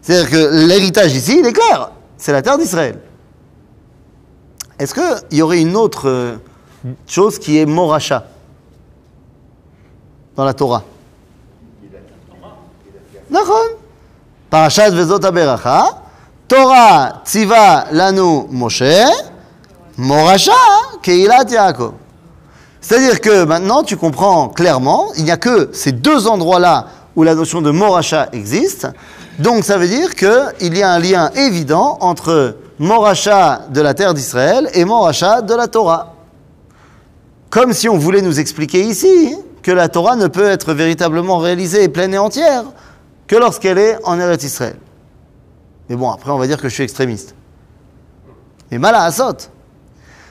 C'est-à-dire 0.02 0.30
que 0.30 0.66
l'héritage 0.66 1.14
ici, 1.14 1.38
il 1.40 1.46
est 1.46 1.52
clair. 1.52 1.90
C'est 2.16 2.32
la 2.32 2.42
terre 2.42 2.58
d'Israël. 2.58 3.00
Est-ce 4.78 4.94
qu'il 4.94 5.38
y 5.38 5.42
aurait 5.42 5.60
une 5.60 5.74
autre 5.74 6.08
euh, 6.08 6.36
chose 7.06 7.38
qui 7.38 7.58
est 7.58 7.66
Moracha? 7.66 8.24
Dans 10.36 10.44
la 10.44 10.52
Torah 10.52 10.84
D'accord. 13.30 13.70
Parashat 14.50 14.90
Vezot 14.90 15.18
Torah 16.46 17.22
tziva 17.24 17.86
lanu 17.90 18.46
Moshe. 18.50 18.82
Moracha, 19.98 20.52
hein, 20.52 20.98
Keilat 21.02 21.44
Yaakov. 21.48 21.92
C'est-à-dire 22.80 23.20
que 23.20 23.44
maintenant, 23.44 23.82
tu 23.82 23.96
comprends 23.96 24.48
clairement, 24.48 25.08
il 25.16 25.24
n'y 25.24 25.30
a 25.30 25.36
que 25.36 25.70
ces 25.72 25.92
deux 25.92 26.28
endroits-là 26.28 26.86
où 27.16 27.22
la 27.22 27.34
notion 27.34 27.62
de 27.62 27.70
Moracha 27.70 28.28
existe. 28.32 28.86
Donc, 29.38 29.64
ça 29.64 29.78
veut 29.78 29.88
dire 29.88 30.14
qu'il 30.14 30.76
y 30.76 30.82
a 30.82 30.90
un 30.92 30.98
lien 30.98 31.30
évident 31.34 31.98
entre 32.00 32.56
Moracha 32.78 33.62
de 33.70 33.80
la 33.80 33.94
terre 33.94 34.14
d'Israël 34.14 34.68
et 34.74 34.84
Moracha 34.84 35.40
de 35.40 35.54
la 35.54 35.66
Torah. 35.66 36.14
Comme 37.48 37.72
si 37.72 37.88
on 37.88 37.96
voulait 37.96 38.22
nous 38.22 38.38
expliquer 38.38 38.82
ici 38.82 39.34
que 39.62 39.72
la 39.72 39.88
Torah 39.88 40.14
ne 40.14 40.26
peut 40.26 40.46
être 40.46 40.74
véritablement 40.74 41.38
réalisée 41.38 41.88
pleine 41.88 42.14
et 42.14 42.18
entière 42.18 42.64
que 43.26 43.34
lorsqu'elle 43.34 43.78
est 43.78 43.98
en 44.04 44.20
Eretz 44.20 44.44
Israël. 44.44 44.76
Mais 45.88 45.96
bon, 45.96 46.10
après, 46.10 46.30
on 46.30 46.38
va 46.38 46.46
dire 46.46 46.60
que 46.60 46.68
je 46.68 46.74
suis 46.74 46.84
extrémiste. 46.84 47.34
Mais 48.70 48.78
mal 48.78 48.94
à 48.94 49.04
Assot. 49.04 49.48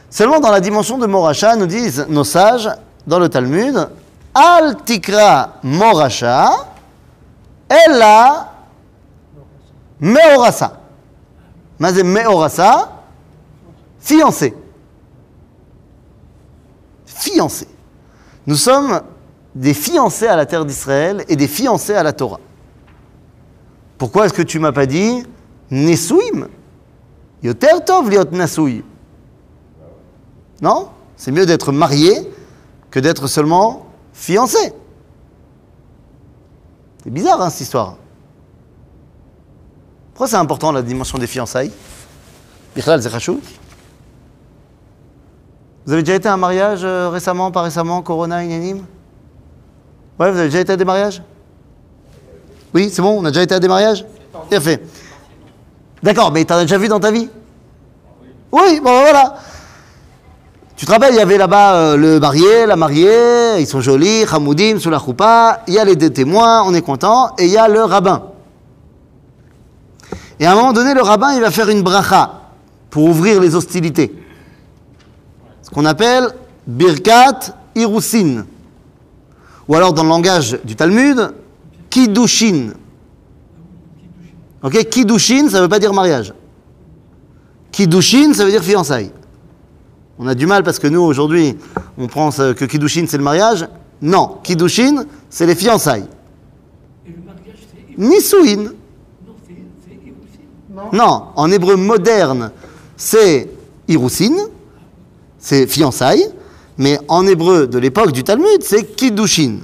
Seulement 0.10 0.40
dans 0.40 0.52
la 0.52 0.62
dimension 0.62 0.98
de 0.98 1.06
Moracha, 1.06 1.56
nous 1.56 1.66
disent 1.66 2.06
nos 2.10 2.24
sages 2.24 2.70
dans 3.06 3.20
le 3.20 3.30
Talmud, 3.30 3.90
Al 4.34 4.78
tikra 4.84 5.56
Moracha, 5.64 6.50
Ella 7.70 8.52
Meorasa. 10.00 10.80
Mazé 11.80 12.04
Meorasa, 12.04 13.04
fiancé. 14.00 14.54
Fiancé. 17.06 17.68
Nous 18.46 18.56
sommes 18.56 19.02
des 19.54 19.74
fiancés 19.74 20.28
à 20.28 20.36
la 20.36 20.46
terre 20.46 20.66
d'Israël 20.66 21.24
et 21.28 21.36
des 21.36 21.48
fiancés 21.48 21.96
à 21.96 22.04
la 22.04 22.14
Torah. 22.14 22.40
Pourquoi 23.98 24.26
est-ce 24.26 24.34
que 24.34 24.42
tu 24.42 24.60
m'as 24.60 24.74
pas 24.74 24.86
dit 24.86 25.26
Nesuim 25.72 26.48
Yoter 27.42 27.84
tov 27.86 28.10
liot 28.10 28.32
nasui. 28.32 28.84
Non? 30.62 30.90
C'est 31.18 31.32
mieux 31.32 31.46
d'être 31.46 31.72
marié 31.72 32.32
que 32.92 33.00
d'être 33.00 33.28
seulement 33.28 33.88
fiancé. 34.14 34.74
C'est 37.04 37.10
bizarre, 37.12 37.42
hein, 37.42 37.50
cette 37.50 37.62
histoire. 37.62 37.96
Pourquoi 40.14 40.28
c'est 40.28 40.38
important 40.38 40.72
la 40.72 40.82
dimension 40.82 41.18
des 41.18 41.28
fiançailles? 41.28 41.72
Bichlal, 42.76 43.02
c'est 43.04 43.10
chachou. 43.10 43.40
Vous 45.86 45.94
avez 45.94 46.04
déjà 46.04 46.16
été 46.16 46.28
à 46.28 46.34
un 46.34 46.38
mariage 46.38 46.82
euh, 46.84 47.10
récemment, 47.10 47.52
pas 47.52 47.62
récemment, 47.62 48.02
Corona, 48.02 48.44
Inanim 48.44 48.86
Ouais, 50.18 50.32
vous 50.32 50.38
avez 50.38 50.48
déjà 50.48 50.62
été 50.62 50.72
à 50.72 50.78
des 50.78 50.86
mariages? 50.86 51.22
Oui, 52.74 52.90
c'est 52.92 53.02
bon, 53.02 53.20
on 53.22 53.26
a 53.26 53.30
déjà 53.30 53.44
été 53.44 53.54
à 53.54 53.60
des 53.60 53.68
mariages? 53.68 54.06
Bien 54.50 54.60
fait. 54.60 54.82
D'accord, 56.02 56.32
mais 56.32 56.44
t'en 56.46 56.56
as 56.56 56.62
déjà 56.62 56.78
vu 56.78 56.88
dans 56.88 57.00
ta 57.00 57.12
vie? 57.12 57.30
Oui, 58.52 58.80
bon 58.80 59.02
voilà. 59.02 59.36
Tu 60.76 60.86
te 60.86 60.92
rappelles, 60.92 61.14
il 61.14 61.18
y 61.18 61.22
avait 61.22 61.38
là-bas 61.38 61.76
euh, 61.76 61.98
le 61.98 62.20
marié, 62.20 62.66
la 62.66 62.76
mariée, 62.76 63.60
ils 63.60 63.68
sont 63.68 63.80
jolis, 63.80 64.26
Hamoudim, 64.30 64.78
sous 64.80 64.90
la 64.90 65.02
il 65.68 65.74
y 65.74 65.80
a 65.80 65.86
les 65.86 65.96
deux 65.96 66.10
témoins, 66.10 66.64
on 66.64 66.74
est 66.74 66.82
content, 66.82 67.34
et 67.38 67.46
il 67.46 67.52
y 67.52 67.58
a 67.58 67.70
le 67.70 67.82
rabbin. 67.82 68.24
Et 70.38 70.46
à 70.46 70.52
un 70.52 70.56
moment 70.56 70.74
donné, 70.74 70.94
le 70.94 71.02
rabbin, 71.02 71.34
il 71.34 71.40
va 71.40 71.50
faire 71.50 71.70
une 71.70 71.82
bracha 71.82 72.42
pour 72.90 73.06
ouvrir 73.06 73.40
les 73.40 73.56
hostilités. 73.56 74.14
Ce 75.62 75.70
qu'on 75.70 75.86
appelle 75.86 76.28
Birkat 76.68 77.40
Irusin. 77.76 78.46
Ou 79.68 79.76
alors 79.76 79.94
dans 79.94 80.04
le 80.04 80.10
langage 80.10 80.60
du 80.66 80.76
Talmud, 80.76 81.34
Kiddushin. 81.90 82.74
Ok 84.62 84.90
Kiddushin, 84.90 85.50
ça 85.50 85.58
ne 85.58 85.64
veut 85.64 85.70
pas 85.70 85.80
dire 85.80 85.94
mariage. 85.94 86.34
Kiddushin, 87.72 88.34
ça 88.34 88.44
veut 88.44 88.52
dire 88.52 88.64
fiançailles. 88.64 89.12
On 90.18 90.28
a 90.28 90.36
du 90.36 90.46
mal 90.46 90.64
parce 90.64 90.80
que 90.80 90.88
nous, 90.88 91.02
aujourd'hui, 91.02 91.58
on 91.98 92.08
pense 92.08 92.40
euh, 92.40 92.54
que 92.54 92.64
Kiddushin, 92.66 93.06
c'est 93.08 93.18
le 93.18 93.24
mariage. 93.24 93.68
Non, 94.02 94.38
Kiddushin, 94.44 95.06
c'est 95.30 95.46
les 95.46 95.56
fiançailles. 95.56 96.08
Et 97.06 97.12
le 97.12 97.22
mariage, 97.26 97.58
c'est 97.70 97.98
Nisuin. 97.98 98.64
Non, 98.64 99.36
c'est 99.46 99.56
c'est 99.86 100.08
Iroussine. 100.08 100.90
Non, 100.94 101.26
en 101.36 101.52
hébreu 101.52 101.76
moderne, 101.76 102.52
c'est 102.96 103.50
Irusin, 103.90 104.36
c'est 105.38 105.68
fiançailles, 105.68 106.30
mais 106.78 106.98
en 107.10 107.28
hébreu 107.28 107.68
de 107.68 107.78
l'époque 107.78 108.14
du 108.14 108.24
Talmud, 108.24 108.62
c'est 108.62 108.96
Kiddushin. 108.96 109.60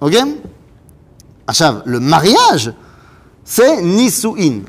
Ok? 0.00 0.16
Achav, 1.48 1.82
le 1.86 1.98
mariage, 1.98 2.72
c'est 3.44 3.82
Nisuin. 3.82 4.60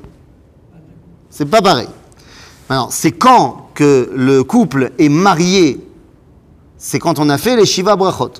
C'est 1.29 1.45
pas 1.45 1.61
pareil. 1.61 1.87
Alors, 2.67 2.91
c'est 2.91 3.11
quand 3.11 3.62
que 3.73 4.11
le 4.15 4.43
couple 4.43 4.91
est 4.97 5.09
marié, 5.09 5.79
c'est 6.77 6.99
quand 6.99 7.19
on 7.19 7.29
a 7.29 7.37
fait 7.37 7.55
les 7.55 7.65
Shiva 7.65 7.95
Brachot. 7.95 8.33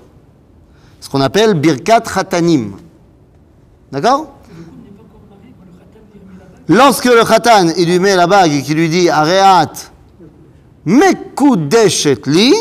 Ce 0.99 1.09
qu'on 1.09 1.21
appelle 1.21 1.53
Birkat 1.55 2.01
Khatanim. 2.01 2.73
D'accord. 3.91 4.33
Lorsque 6.67 7.05
le 7.05 7.25
khatan, 7.25 7.73
il 7.77 7.89
lui 7.89 7.99
met 7.99 8.15
la 8.15 8.25
bague 8.25 8.53
et 8.53 8.61
qu'il 8.61 8.77
lui 8.77 8.87
dit 8.87 9.09
Areat, 9.09 9.91
Mekudeshet 10.85 12.21
li, 12.25 12.53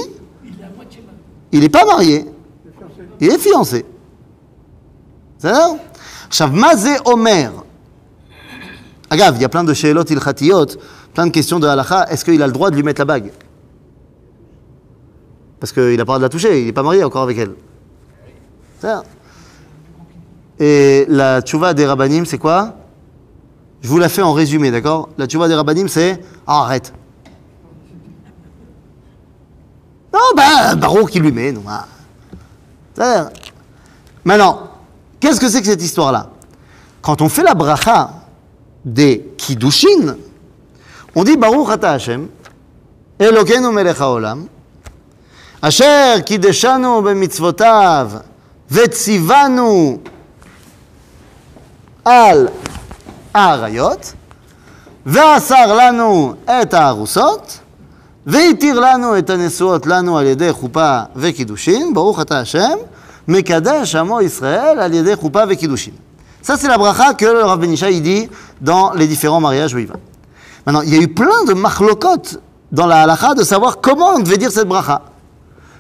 Il 1.53 1.61
n'est 1.61 1.69
pas 1.69 1.85
marié. 1.85 2.25
Il 3.21 3.29
est 3.29 3.39
fiancé. 3.39 3.85
C'est 5.39 5.53
ça 5.53 6.49
Omer. 7.05 7.53
Agav, 9.11 9.37
il 9.37 9.43
y 9.43 9.45
a 9.45 9.49
plein 9.49 9.65
de 9.65 9.75
sheelot 9.75 10.05
ilchatiyot, 10.05 10.67
plein 11.14 11.27
de 11.27 11.31
questions 11.33 11.59
de 11.59 11.66
halacha. 11.66 12.07
Est-ce 12.11 12.25
qu'il 12.25 12.40
a 12.42 12.46
le 12.46 12.53
droit 12.53 12.70
de 12.70 12.77
lui 12.77 12.83
mettre 12.83 13.01
la 13.01 13.05
bague? 13.05 13.33
Parce 15.61 15.72
qu'il 15.72 15.96
n'a 15.96 16.05
pas 16.05 16.16
de 16.18 16.22
la 16.22 16.29
toucher, 16.29 16.61
il 16.61 16.66
n'est 16.66 16.72
pas 16.72 16.83
marié 16.83 17.05
encore 17.05 17.22
avec 17.22 17.38
elle. 17.38 17.55
Ça 18.81 19.03
Et 20.59 21.07
la 21.09 21.40
tchouva 21.40 21.72
des 21.75 21.87
rabbanim, 21.87 22.25
c'est 22.27 22.38
quoi? 22.38 22.75
Je 23.81 23.88
vous 23.88 23.98
la 23.98 24.09
fais 24.09 24.22
en 24.22 24.33
résumé, 24.33 24.70
d'accord? 24.70 25.09
La 25.18 25.27
tchouva 25.27 25.48
des 25.48 25.55
rabbanim, 25.55 25.88
c'est 25.88 26.20
Ah, 26.46 26.62
arrête. 26.62 26.92
Non, 30.12 30.20
ben, 30.37 30.77
Baruch 30.77 31.11
qui 31.11 31.20
lui 31.20 31.33
met. 31.33 31.53
Non, 31.53 31.62
ah. 31.68 31.87
C'est-à-dire- 32.94 33.31
Maintenant, 34.25 34.68
qu'est-ce 35.20 35.40
que 35.40 35.48
c'est 35.48 35.61
que 35.61 35.66
cette 35.66 35.83
histoire-là? 35.83 36.31
Quand 37.01 37.22
on 37.22 37.29
fait 37.29 37.42
la 37.42 37.55
bracha 37.55 38.11
des 38.85 39.33
kiddushin, 39.37 40.16
on 41.15 41.24
dit 41.24 41.38
Baruch 41.38 41.70
ata 41.72 41.91
Hashem, 41.91 42.28
Elokeinu 43.20 43.72
melech 43.72 43.98
haolam, 44.00 44.48
asher 45.62 46.22
kiddeshanu 46.26 47.02
b'mitzvotav, 47.02 48.22
vetzivanu 48.72 49.98
על 52.06 52.48
האריות, 53.34 54.13
ואסר 55.06 55.74
לנו 55.76 56.34
את 56.46 56.74
הארוסות, 56.74 57.60
והתיר 58.26 58.80
לנו 58.80 59.17
את 59.17 59.30
הנשואות 59.30 59.86
לנו 59.86 60.17
על 60.17 60.26
ידי 60.26 60.52
חופה 60.52 61.00
וקידושין, 61.15 61.93
ברוך 61.93 62.22
אתה 62.22 62.39
השם, 62.39 62.78
מקדש 63.28 63.96
עמו 63.96 64.22
ישראל 64.22 64.80
על 64.80 64.93
ידי 64.93 65.15
חופה 65.15 65.43
וקידושין. 65.50 65.93
Ça, 66.41 66.56
c'est 66.56 66.70
la 66.70 66.78
bracha 66.78 67.13
que 67.13 67.26
le 67.26 67.43
Rav 67.43 67.60
Benishai 67.60 68.00
dit 68.00 68.30
dans 68.62 68.93
les 68.93 69.06
différents 69.06 69.41
mariages 69.41 69.74
où 69.74 69.80
il 69.80 69.88
va. 69.88 69.96
Maintenant, 70.66 70.83
il 70.83 70.94
y 70.94 70.98
a 70.98 71.01
eu 71.01 71.09
plein 71.09 71.44
de 71.46 71.55
machlokot 71.55 72.38
dans 72.70 72.87
la 72.87 73.03
halakha 73.03 73.35
de 73.35 73.42
savoir 73.42 73.81
comment 73.81 74.14
on 74.16 74.20
devait 74.20 74.38
dire 74.38 74.51
cette 74.51 74.68
bracha. 74.68 75.03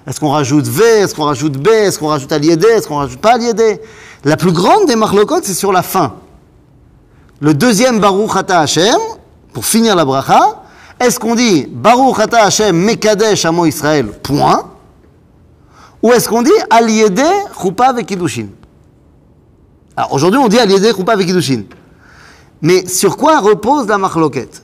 Est-ce 0.06 0.18
qu'on 0.18 0.30
rajoute 0.30 0.66
V 0.66 0.84
Est-ce 0.84 1.14
qu'on 1.14 1.24
rajoute 1.24 1.56
B 1.56 1.68
Est-ce 1.68 1.98
qu'on 1.98 2.08
rajoute 2.08 2.32
Aliédé 2.32 2.66
Est-ce 2.66 2.88
qu'on 2.88 2.96
rajoute 2.96 3.20
pas 3.20 3.34
Aliédé 3.34 3.80
La 4.24 4.36
plus 4.36 4.52
grande 4.52 4.86
des 4.86 4.96
machlokot, 4.96 5.40
c'est 5.42 5.54
sur 5.54 5.72
la 5.72 5.82
fin. 5.82 6.14
Le 7.40 7.54
deuxième 7.54 8.00
Baruch 8.00 8.36
Ata 8.36 8.60
Hashem, 8.60 8.98
pour 9.52 9.64
finir 9.64 9.94
la 9.94 10.04
bracha, 10.04 10.62
est-ce 10.98 11.18
qu'on 11.20 11.34
dit 11.34 11.66
Baruch 11.70 12.18
Ata 12.18 12.44
Hashem 12.44 12.76
Mekadesh 12.76 13.44
Amo 13.44 13.66
Israël, 13.66 14.06
point? 14.06 14.70
Ou 16.02 16.12
est-ce 16.12 16.28
qu'on 16.28 16.42
dit 16.42 16.50
Aliédé 16.68 17.22
Choupa 17.60 17.92
Vekidushin 17.92 18.46
Alors 19.96 20.12
aujourd'hui, 20.14 20.40
on 20.40 20.48
dit 20.48 20.58
Aliédé 20.58 20.90
Choupa 20.90 21.14
Vekidushin. 21.14 21.62
Mais 22.60 22.86
sur 22.88 23.16
quoi 23.16 23.38
repose 23.38 23.86
la 23.86 23.98
machloket? 23.98 24.62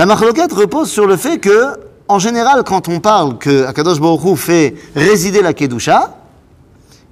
La 0.00 0.06
machloket 0.06 0.50
repose 0.50 0.90
sur 0.90 1.06
le 1.06 1.18
fait 1.18 1.36
que, 1.36 1.76
en 2.08 2.18
général, 2.18 2.64
quand 2.64 2.88
on 2.88 3.00
parle 3.00 3.36
que 3.36 3.66
Akadosh 3.66 4.00
Baruch 4.00 4.34
fait 4.38 4.74
résider 4.96 5.42
la 5.42 5.52
Kedusha, 5.52 6.16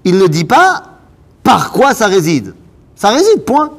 il 0.04 0.16
ne 0.16 0.26
dit 0.26 0.46
pas 0.46 0.84
par 1.42 1.70
quoi 1.70 1.92
ça 1.92 2.06
réside. 2.06 2.54
Ça 2.96 3.10
réside, 3.10 3.44
point. 3.44 3.72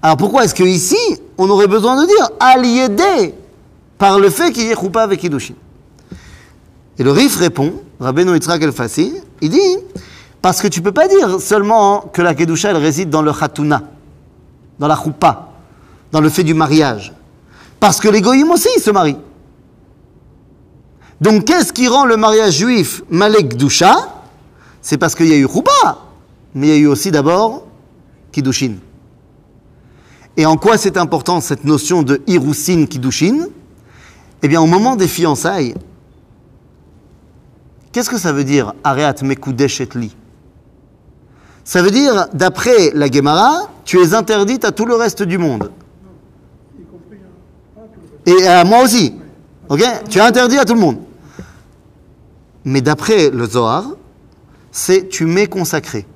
Alors 0.00 0.16
pourquoi 0.16 0.44
est-ce 0.44 0.54
que 0.54 0.62
ici, 0.62 0.94
on 1.38 1.50
aurait 1.50 1.66
besoin 1.66 2.00
de 2.00 2.06
dire 2.06 2.28
aliédé 2.38 3.34
par 3.98 4.20
le 4.20 4.30
fait 4.30 4.52
qu'il 4.52 4.66
y 4.66 4.70
ait 4.70 4.76
choupa 4.76 5.02
avec 5.02 5.18
Kiddushin? 5.18 5.54
Et 7.00 7.02
le 7.02 7.10
Rif 7.10 7.34
répond, 7.34 7.72
Rabbeinu 7.98 8.32
Yitzhak 8.34 8.62
El 8.62 8.70
Fassi, 8.70 9.12
il 9.40 9.50
dit 9.50 9.76
parce 10.40 10.62
que 10.62 10.68
tu 10.68 10.82
peux 10.82 10.92
pas 10.92 11.08
dire 11.08 11.40
seulement 11.40 12.02
que 12.12 12.22
la 12.22 12.36
Kedusha 12.36 12.70
elle 12.70 12.76
réside 12.76 13.10
dans 13.10 13.22
le 13.22 13.32
Hatuna, 13.32 13.82
dans 14.78 14.86
la 14.86 14.94
choupa, 14.94 15.48
dans 16.12 16.20
le 16.20 16.28
fait 16.28 16.44
du 16.44 16.54
mariage. 16.54 17.12
Parce 17.80 18.00
que 18.00 18.08
les 18.08 18.22
aussi 18.44 18.80
se 18.80 18.90
marient. 18.90 19.18
Donc 21.20 21.44
qu'est-ce 21.44 21.72
qui 21.72 21.88
rend 21.88 22.04
le 22.04 22.16
mariage 22.16 22.58
juif 22.58 23.02
Malek 23.10 23.56
Dusha 23.56 23.94
C'est 24.80 24.98
parce 24.98 25.14
qu'il 25.14 25.26
y 25.26 25.32
a 25.32 25.36
eu 25.36 25.48
choupa, 25.48 25.98
mais 26.54 26.68
il 26.68 26.70
y 26.70 26.76
a 26.76 26.78
eu 26.78 26.86
aussi 26.86 27.10
d'abord 27.10 27.66
Kiddushin. 28.32 28.76
Et 30.36 30.46
en 30.46 30.56
quoi 30.56 30.78
c'est 30.78 30.96
important 30.96 31.40
cette 31.40 31.64
notion 31.64 32.02
de 32.02 32.22
Hirusin 32.28 32.86
Kiddushin? 32.86 33.46
Eh 34.42 34.48
bien, 34.48 34.60
au 34.60 34.66
moment 34.66 34.94
des 34.94 35.08
fiançailles, 35.08 35.74
qu'est-ce 37.90 38.08
que 38.08 38.18
ça 38.18 38.32
veut 38.32 38.44
dire 38.44 38.72
Areat 38.84 39.22
Mekudesh 39.22 39.80
et 39.80 39.88
li 39.96 40.14
Ça 41.64 41.82
veut 41.82 41.90
dire, 41.90 42.28
d'après 42.32 42.92
la 42.94 43.10
Gemara, 43.10 43.62
tu 43.84 43.98
es 43.98 44.14
interdite 44.14 44.64
à 44.64 44.70
tout 44.70 44.86
le 44.86 44.94
reste 44.94 45.24
du 45.24 45.38
monde. 45.38 45.72
Et 48.28 48.46
à 48.46 48.62
moi 48.62 48.82
aussi. 48.82 49.14
Ok? 49.70 49.82
Tu 50.10 50.18
es 50.18 50.20
interdit 50.20 50.58
à 50.58 50.66
tout 50.66 50.74
le 50.74 50.80
monde. 50.80 50.98
Mais 52.64 52.82
d'après 52.82 53.30
le 53.30 53.46
Zohar, 53.46 53.84
c'est 54.70 55.08
tu 55.08 55.24
m'es 55.24 55.46
consacré. 55.46 56.06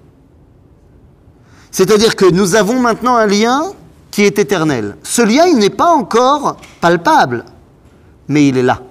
C'est-à-dire 1.70 2.14
que 2.14 2.26
nous 2.26 2.54
avons 2.54 2.78
maintenant 2.80 3.16
un 3.16 3.26
lien 3.26 3.62
qui 4.10 4.24
est 4.24 4.38
éternel. 4.38 4.96
Ce 5.02 5.22
lien, 5.22 5.46
il 5.46 5.56
n'est 5.56 5.70
pas 5.70 5.90
encore 5.90 6.58
palpable, 6.82 7.46
mais 8.28 8.46
il 8.46 8.58
est 8.58 8.62
là. 8.62 8.82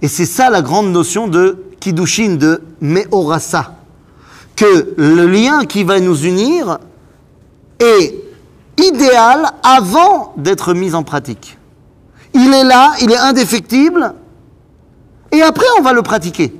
Et 0.00 0.06
c'est 0.06 0.24
ça 0.24 0.50
la 0.50 0.62
grande 0.62 0.92
notion 0.92 1.26
de 1.26 1.64
Kiddushin, 1.80 2.36
de 2.36 2.62
Meorasa. 2.80 3.74
Que 4.54 4.94
le 4.96 5.26
lien 5.26 5.64
qui 5.64 5.82
va 5.82 5.98
nous 5.98 6.22
unir 6.22 6.78
est 7.80 8.14
idéal 8.78 9.50
avant 9.64 10.32
d'être 10.36 10.74
mis 10.74 10.94
en 10.94 11.02
pratique. 11.02 11.58
Il 12.34 12.54
est 12.54 12.64
là, 12.64 12.92
il 13.00 13.10
est 13.10 13.18
indéfectible, 13.18 14.14
et 15.32 15.42
après 15.42 15.66
on 15.78 15.82
va 15.82 15.92
le 15.92 16.02
pratiquer. 16.02 16.54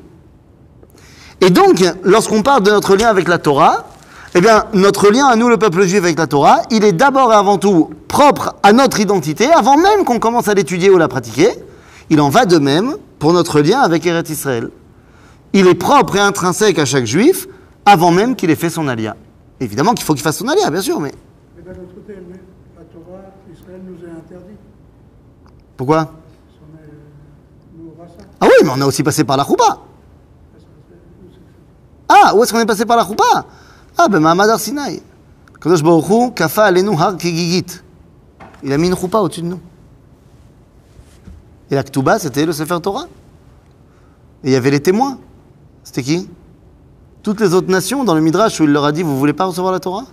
Et 1.40 1.50
donc, 1.50 1.82
lorsqu'on 2.02 2.42
parle 2.42 2.62
de 2.62 2.70
notre 2.70 2.96
lien 2.96 3.08
avec 3.08 3.28
la 3.28 3.38
Torah, 3.38 3.86
eh 4.34 4.40
bien, 4.40 4.66
notre 4.74 5.10
lien 5.10 5.26
à 5.26 5.36
nous, 5.36 5.48
le 5.48 5.56
peuple 5.56 5.82
juif, 5.82 6.02
avec 6.04 6.18
la 6.18 6.26
Torah, 6.26 6.62
il 6.70 6.84
est 6.84 6.92
d'abord 6.92 7.32
et 7.32 7.36
avant 7.36 7.58
tout 7.58 7.90
propre 8.06 8.54
à 8.62 8.72
notre 8.72 9.00
identité, 9.00 9.50
avant 9.50 9.76
même 9.76 10.04
qu'on 10.04 10.18
commence 10.18 10.48
à 10.48 10.54
l'étudier 10.54 10.90
ou 10.90 10.98
la 10.98 11.08
pratiquer. 11.08 11.48
Il 12.10 12.20
en 12.20 12.28
va 12.28 12.44
de 12.44 12.58
même 12.58 12.96
pour 13.18 13.32
notre 13.32 13.60
lien 13.60 13.80
avec 13.80 14.06
Eretz 14.06 14.30
Israël. 14.30 14.70
Il 15.52 15.66
est 15.66 15.74
propre 15.74 16.16
et 16.16 16.20
intrinsèque 16.20 16.78
à 16.78 16.84
chaque 16.84 17.06
juif, 17.06 17.48
avant 17.86 18.12
même 18.12 18.36
qu'il 18.36 18.50
ait 18.50 18.56
fait 18.56 18.70
son 18.70 18.86
alia. 18.86 19.16
Évidemment 19.58 19.94
qu'il 19.94 20.04
faut 20.04 20.14
qu'il 20.14 20.22
fasse 20.22 20.38
son 20.38 20.48
alia, 20.48 20.70
bien 20.70 20.80
sûr, 20.80 21.00
mais 21.00 21.12
Mais 21.56 21.62
d'un 21.62 21.80
autre 21.80 21.94
côté, 21.94 22.14
la 22.14 22.84
Torah, 22.84 23.22
Israël 23.52 23.80
nous 23.84 24.06
est 24.06 24.10
interdit. 24.10 24.54
Pourquoi. 25.80 26.12
Ah 28.38 28.46
oui, 28.46 28.52
mais 28.64 28.70
on 28.76 28.80
a 28.82 28.84
aussi 28.84 29.02
passé 29.02 29.24
par 29.24 29.38
la 29.38 29.44
choupa. 29.44 29.78
Ah, 32.06 32.34
où 32.34 32.42
est-ce 32.44 32.52
qu'on 32.52 32.60
est 32.60 32.66
passé 32.66 32.84
par 32.84 32.98
la 32.98 33.06
choupa 33.06 33.46
Ah, 33.96 34.06
ben 34.06 34.20
Mahamad 34.20 34.50
Arsinaï. 34.50 35.00
Kadosh 35.58 35.82
kafa 36.34 36.64
alenu 36.64 36.94
har 36.98 37.16
kigigit. 37.16 37.82
Il 38.62 38.70
a 38.74 38.76
mis 38.76 38.88
une 38.88 38.94
choupa 38.94 39.20
au-dessus 39.20 39.40
de 39.40 39.46
nous. 39.46 39.60
Et 41.70 41.76
la 41.76 41.82
Ktuba, 41.82 42.18
c'était 42.18 42.44
le 42.44 42.52
Sefer 42.52 42.78
Torah. 42.82 43.06
Et 44.44 44.48
il 44.48 44.52
y 44.52 44.56
avait 44.56 44.72
les 44.72 44.80
témoins. 44.80 45.18
C'était 45.82 46.02
qui 46.02 46.28
Toutes 47.22 47.40
les 47.40 47.54
autres 47.54 47.70
nations 47.70 48.04
dans 48.04 48.14
le 48.14 48.20
Midrash 48.20 48.60
où 48.60 48.64
il 48.64 48.70
leur 48.70 48.84
a 48.84 48.92
dit 48.92 49.02
Vous 49.02 49.18
voulez 49.18 49.32
pas 49.32 49.46
recevoir 49.46 49.72
la 49.72 49.80
Torah 49.80 50.04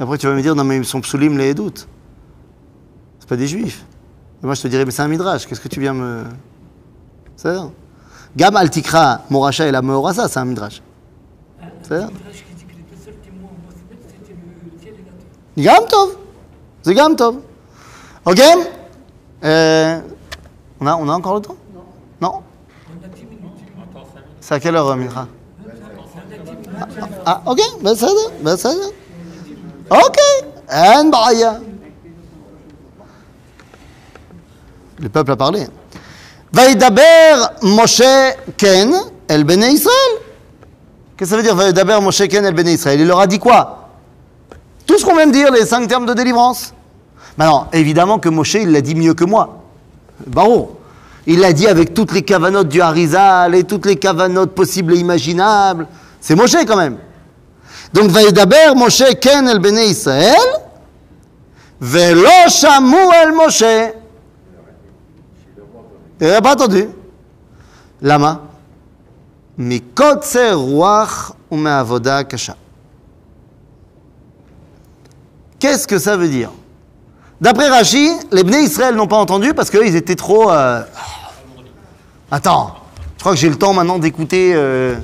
Et 0.00 0.02
après 0.02 0.18
tu 0.18 0.26
vas 0.26 0.34
me 0.34 0.42
dire 0.42 0.56
Non, 0.56 0.64
mais 0.64 0.76
ils 0.76 0.84
sont 0.84 1.00
psulim 1.00 1.38
les 1.38 1.54
doutes. 1.54 1.86
C'est 3.20 3.28
pas 3.28 3.36
des 3.36 3.46
juifs. 3.46 3.86
Moi, 4.44 4.54
je 4.54 4.60
te 4.60 4.68
dirais, 4.68 4.84
mais 4.84 4.90
c'est 4.90 5.00
un 5.00 5.08
midrash, 5.08 5.46
qu'est-ce 5.46 5.60
que 5.60 5.68
tu 5.68 5.80
viens 5.80 5.94
me. 5.94 6.24
C'est 7.34 7.54
ça 7.54 7.70
Gam 8.36 8.54
al-Tikra, 8.54 9.22
Moracha 9.30 9.66
et 9.66 9.70
la 9.70 9.80
Meorasa, 9.80 10.28
c'est 10.28 10.38
un 10.38 10.44
midrash. 10.44 10.82
C'est 11.82 12.00
ça 12.00 12.10
Gam 15.56 15.84
Tov 15.88 16.16
C'est 16.82 16.94
Gam 16.94 17.16
Tov 17.16 17.36
Ok 18.26 18.40
euh, 19.44 20.00
on, 20.80 20.86
a, 20.86 20.96
on 20.96 21.08
a 21.08 21.12
encore 21.12 21.34
le 21.36 21.40
temps? 21.40 21.56
Non. 21.72 21.82
Non 22.20 22.42
C'est 24.40 24.54
à 24.54 24.60
quelle 24.60 24.76
heure, 24.76 24.88
euh, 24.88 24.96
Mitra? 24.96 25.26
Ah, 26.80 26.86
ah, 27.24 27.42
ok, 27.46 27.60
ben 27.82 27.94
ça, 27.94 28.08
ben 28.42 28.56
ça. 28.56 28.72
Ok, 29.90 30.18
en 30.70 31.04
baya. 31.04 31.60
Le 34.98 35.08
peuple 35.08 35.32
a 35.32 35.36
parlé. 35.36 35.66
Vaïdaber 36.52 37.34
Moshe 37.62 38.02
Ken 38.56 38.94
El 39.28 39.44
Bene 39.44 39.64
Israël. 39.64 39.94
Qu'est-ce 41.16 41.30
que 41.30 41.36
ça 41.36 41.36
veut 41.36 41.42
dire 41.42 41.56
Vaïdaber 41.56 42.00
Moshe 42.00 42.28
Ken 42.28 42.44
El 42.44 42.54
Bene 42.54 42.68
Israël? 42.68 43.00
Il 43.00 43.06
leur 43.06 43.20
a 43.20 43.26
dit 43.26 43.38
quoi? 43.38 43.88
Tout 44.86 44.98
ce 44.98 45.04
qu'on 45.04 45.16
vient 45.16 45.26
de 45.26 45.32
dire, 45.32 45.50
les 45.50 45.66
cinq 45.66 45.88
termes 45.88 46.06
de 46.06 46.14
délivrance. 46.14 46.74
Maintenant, 47.36 47.68
évidemment 47.72 48.18
que 48.18 48.28
Moshe, 48.28 48.54
il 48.54 48.70
l'a 48.70 48.80
dit 48.80 48.94
mieux 48.94 49.14
que 49.14 49.24
moi. 49.24 49.62
Barreau. 50.26 50.78
Il 51.26 51.40
l'a 51.40 51.52
dit 51.52 51.66
avec 51.66 51.94
toutes 51.94 52.12
les 52.12 52.22
cavanotes 52.22 52.68
du 52.68 52.80
Harizal 52.80 53.54
et 53.54 53.64
toutes 53.64 53.86
les 53.86 53.96
cavanotes 53.96 54.52
possibles 54.52 54.94
et 54.94 54.98
imaginables. 54.98 55.88
C'est 56.20 56.34
Moshe 56.34 56.56
quand 56.66 56.76
même. 56.76 56.98
Donc, 57.92 58.10
Vaïdaber 58.10 58.74
Moshe 58.76 59.02
Ken 59.20 59.48
El 59.48 59.58
Bene 59.58 59.78
Israël. 59.78 60.36
Velo 61.80 62.28
Shamu 62.48 62.96
El 63.22 63.32
Moshe. 63.32 63.94
Il 66.20 66.26
n'avait 66.26 66.40
pas 66.40 66.52
attendu. 66.52 66.88
Lama. 68.00 68.42
Mikotse 69.56 70.52
ruach 70.52 71.32
umeavoda 71.50 72.24
kasha. 72.24 72.56
Qu'est-ce 75.58 75.86
que 75.86 75.98
ça 75.98 76.16
veut 76.16 76.28
dire? 76.28 76.50
D'après 77.40 77.68
Rashi, 77.68 78.10
les 78.32 78.44
Bnei 78.44 78.64
Israël 78.64 78.94
n'ont 78.94 79.06
pas 79.06 79.16
entendu 79.16 79.54
parce 79.54 79.70
qu'ils 79.70 79.96
étaient 79.96 80.14
trop. 80.14 80.50
Euh, 80.50 80.82
Attends, 82.30 82.74
je 83.16 83.20
crois 83.20 83.32
que 83.32 83.38
j'ai 83.38 83.48
le 83.48 83.56
temps 83.56 83.72
maintenant 83.72 83.98
d'écouter. 83.98 84.52
Euh. 84.54 84.96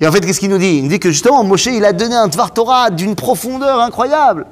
Et 0.00 0.06
en 0.06 0.12
fait, 0.12 0.20
qu'est-ce 0.20 0.40
qu'il 0.40 0.50
nous 0.50 0.58
dit? 0.58 0.78
Il 0.78 0.84
nous 0.84 0.88
dit 0.88 0.98
que 0.98 1.10
justement, 1.10 1.44
Moshe, 1.44 1.66
il 1.66 1.84
a 1.84 1.92
donné 1.92 2.14
un 2.14 2.28
Tvar 2.28 2.52
Torah 2.52 2.90
d'une 2.90 3.14
profondeur 3.14 3.80
incroyable. 3.80 4.46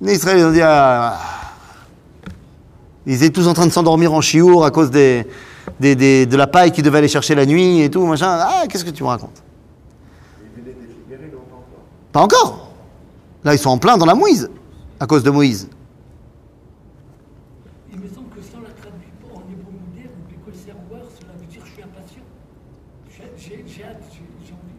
Les 0.00 0.14
Israël, 0.14 0.38
ils 0.38 0.44
ont 0.44 0.52
dit. 0.52 0.62
Ah, 0.62 1.18
ils 3.06 3.14
étaient 3.22 3.30
tous 3.30 3.46
en 3.48 3.54
train 3.54 3.66
de 3.66 3.72
s'endormir 3.72 4.12
en 4.12 4.20
chiour 4.20 4.64
à 4.64 4.70
cause 4.70 4.90
des, 4.90 5.26
des- 5.80 5.94
des- 5.96 6.26
de 6.26 6.36
la 6.36 6.46
paille 6.46 6.70
qu'ils 6.72 6.84
devaient 6.84 6.98
aller 6.98 7.08
chercher 7.08 7.34
la 7.34 7.46
nuit 7.46 7.80
et 7.80 7.90
tout, 7.90 8.04
machin. 8.06 8.26
Ah, 8.40 8.64
qu'est-ce 8.68 8.84
que 8.84 8.90
tu 8.90 9.02
me 9.02 9.08
racontes? 9.08 9.42
Pas 12.12 12.20
encore. 12.22 12.68
Là, 13.44 13.54
ils 13.54 13.58
sont 13.58 13.70
en 13.70 13.78
plein 13.78 13.96
dans 13.96 14.04
la 14.06 14.14
mouise, 14.14 14.50
à 14.98 15.06
cause 15.06 15.22
de 15.22 15.30
Moïse. 15.30 15.68
Il 17.92 17.98
me 18.00 18.06
semble 18.08 18.26
que 18.36 18.42
si 18.42 18.50
on 18.56 18.60
la 18.62 18.68
traduit 18.70 19.06
pas 19.22 19.28
en 19.34 19.40
hébreu 19.50 19.72
moderne, 19.86 20.10
cela 20.52 21.32
veut 21.40 21.46
dire 21.46 21.62
je 21.64 21.72
suis 21.72 21.82
impatient. 21.82 22.22
J'ai- 23.08 23.32
J'ai 23.38 23.64
j'ai 23.66 23.84
hâte, 23.84 24.02
j'ai 24.12 24.22
j'ai 24.46 24.52
envie. 24.52 24.74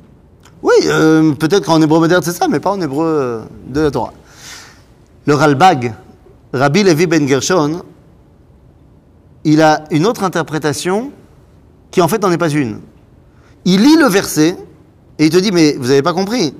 Oui, 0.62 0.74
euh, 0.90 1.32
peut-être 1.34 1.66
qu'en 1.66 1.82
hébreu 1.82 2.00
moderne 2.00 2.22
c'est 2.24 2.34
ça, 2.34 2.48
mais 2.48 2.60
pas 2.60 2.72
en 2.72 2.82
hébreu 2.82 3.06
euh, 3.08 3.42
de 3.68 3.80
la 3.80 3.92
Torah. 3.92 4.14
Le 5.26 5.34
Ralbag, 5.34 5.94
Rabbi 6.54 6.84
Levi 6.84 7.08
Ben 7.08 7.28
Gershon, 7.28 7.82
il 9.44 9.62
a 9.62 9.84
une 9.92 10.06
autre 10.06 10.24
interprétation 10.24 11.12
qui 11.90 12.02
en 12.02 12.08
fait 12.08 12.22
n'en 12.22 12.32
est 12.32 12.38
pas 12.38 12.50
une. 12.50 12.82
Il 13.66 13.82
lit 13.82 13.96
le 13.96 14.08
verset 14.08 14.58
et 15.20 15.26
il 15.26 15.30
te 15.30 15.38
dit, 15.38 15.52
mais 15.52 15.74
vous 15.74 15.88
n'avez 15.88 16.02
pas 16.02 16.14
compris. 16.14 16.56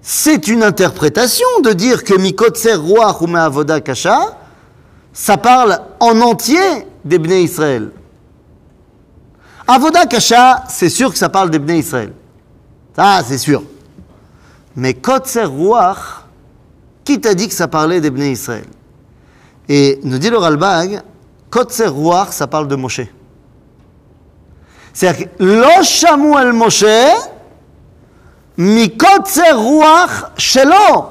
C'est 0.00 0.48
une 0.48 0.62
interprétation 0.62 1.46
de 1.62 1.72
dire 1.72 2.02
que 2.02 2.14
Mikotser 2.14 2.74
Roi 2.74 3.06
Avoda 3.36 3.80
Kasha, 3.80 4.38
ça 5.12 5.36
parle 5.36 5.80
en 6.00 6.20
entier 6.20 6.58
des 7.04 7.18
Israël. 7.42 7.90
Avoda 9.66 10.06
Kasha, 10.06 10.64
c'est 10.68 10.88
sûr 10.88 11.12
que 11.12 11.18
ça 11.18 11.28
parle 11.28 11.50
des 11.50 11.78
Israël. 11.78 12.12
Ça, 12.96 13.22
c'est 13.24 13.38
sûr. 13.38 13.62
Mais 14.76 14.94
Kotzer 14.94 15.44
Ruach, 15.44 16.24
qui 17.04 17.20
t'a 17.20 17.34
dit 17.34 17.48
que 17.48 17.54
ça 17.54 17.68
parlait 17.68 18.00
des 18.00 18.30
Israël? 18.30 18.64
Et 19.69 19.99
nous 20.03 20.17
dit 20.17 20.29
le 20.29 20.37
Ralbag, 20.37 21.01
Kotzer 21.49 21.87
Ruach, 21.87 22.31
ça 22.31 22.47
parle 22.47 22.67
de 22.67 22.75
Moshe. 22.75 23.01
C'est-à-dire 24.93 25.27
que 25.27 25.43
Lo 25.43 25.83
Shamu 25.83 26.37
el 26.37 26.53
Moshe, 26.53 26.85
מקוצר 28.57 29.55
רוח 29.55 30.23
שלו 30.37 31.09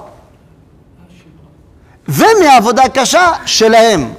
ומעבודה 2.08 2.88
קשה 2.88 3.32
שלהם. 3.46 4.14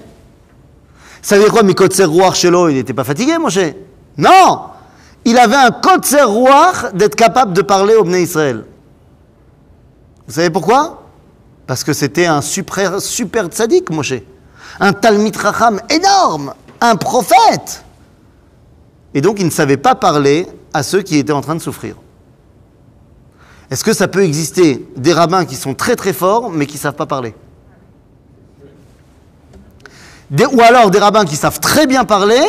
Ça 1.23 1.35
veut 1.35 1.43
dire 1.43 1.51
quoi, 1.51 1.63
מקוצר 1.63 2.05
רוח 2.05 2.35
שלו 2.35 2.69
Il 2.69 2.75
n'était 2.75 2.93
pas 2.93 3.03
fatigué, 3.03 3.37
Moshe 3.37 3.59
Non 4.17 4.61
Il 5.25 5.37
avait 5.37 5.57
un 5.57 5.71
kotzer 5.71 6.23
ruach 6.23 6.93
d'être 6.93 7.15
capable 7.15 7.51
de 7.51 7.61
parler 7.61 7.95
au 7.95 8.05
Bnei 8.05 8.21
Israël. 8.21 8.63
Vous 10.25 10.33
savez 10.33 10.49
pourquoi 10.49 11.00
Parce 11.66 11.84
que 11.84 11.92
c'était 11.92 12.26
un 12.26 12.40
super, 12.40 13.00
super 13.00 13.46
tzaddik, 13.46 13.90
Moshe. 13.90 14.14
Un 14.80 14.92
Talmid 14.92 15.36
Racham 15.36 15.80
énorme, 15.90 16.54
un 16.80 16.96
prophète. 16.96 17.84
Et 19.14 19.20
donc 19.20 19.38
il 19.38 19.46
ne 19.46 19.50
savait 19.50 19.76
pas 19.76 19.94
parler 19.94 20.46
à 20.72 20.82
ceux 20.82 21.02
qui 21.02 21.18
étaient 21.18 21.32
en 21.32 21.40
train 21.42 21.54
de 21.54 21.60
souffrir. 21.60 21.96
Est-ce 23.70 23.84
que 23.84 23.92
ça 23.92 24.08
peut 24.08 24.22
exister 24.22 24.86
des 24.96 25.12
rabbins 25.12 25.44
qui 25.44 25.56
sont 25.56 25.74
très 25.74 25.96
très 25.96 26.12
forts 26.12 26.50
mais 26.50 26.66
qui 26.66 26.76
ne 26.76 26.80
savent 26.80 26.94
pas 26.94 27.06
parler? 27.06 27.34
Ou 30.30 30.60
alors 30.60 30.90
des 30.90 30.98
rabbins 30.98 31.24
qui 31.24 31.36
savent 31.36 31.60
très 31.60 31.86
bien 31.86 32.04
parler 32.04 32.40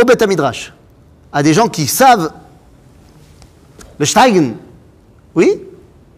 au 0.00 0.04
Beth 0.04 0.26
Midrash 0.26 0.72
À 1.32 1.42
des 1.42 1.54
gens 1.54 1.68
qui 1.68 1.86
savent 1.86 2.32
le 3.98 4.04
Steigen. 4.06 4.54
Oui 5.34 5.62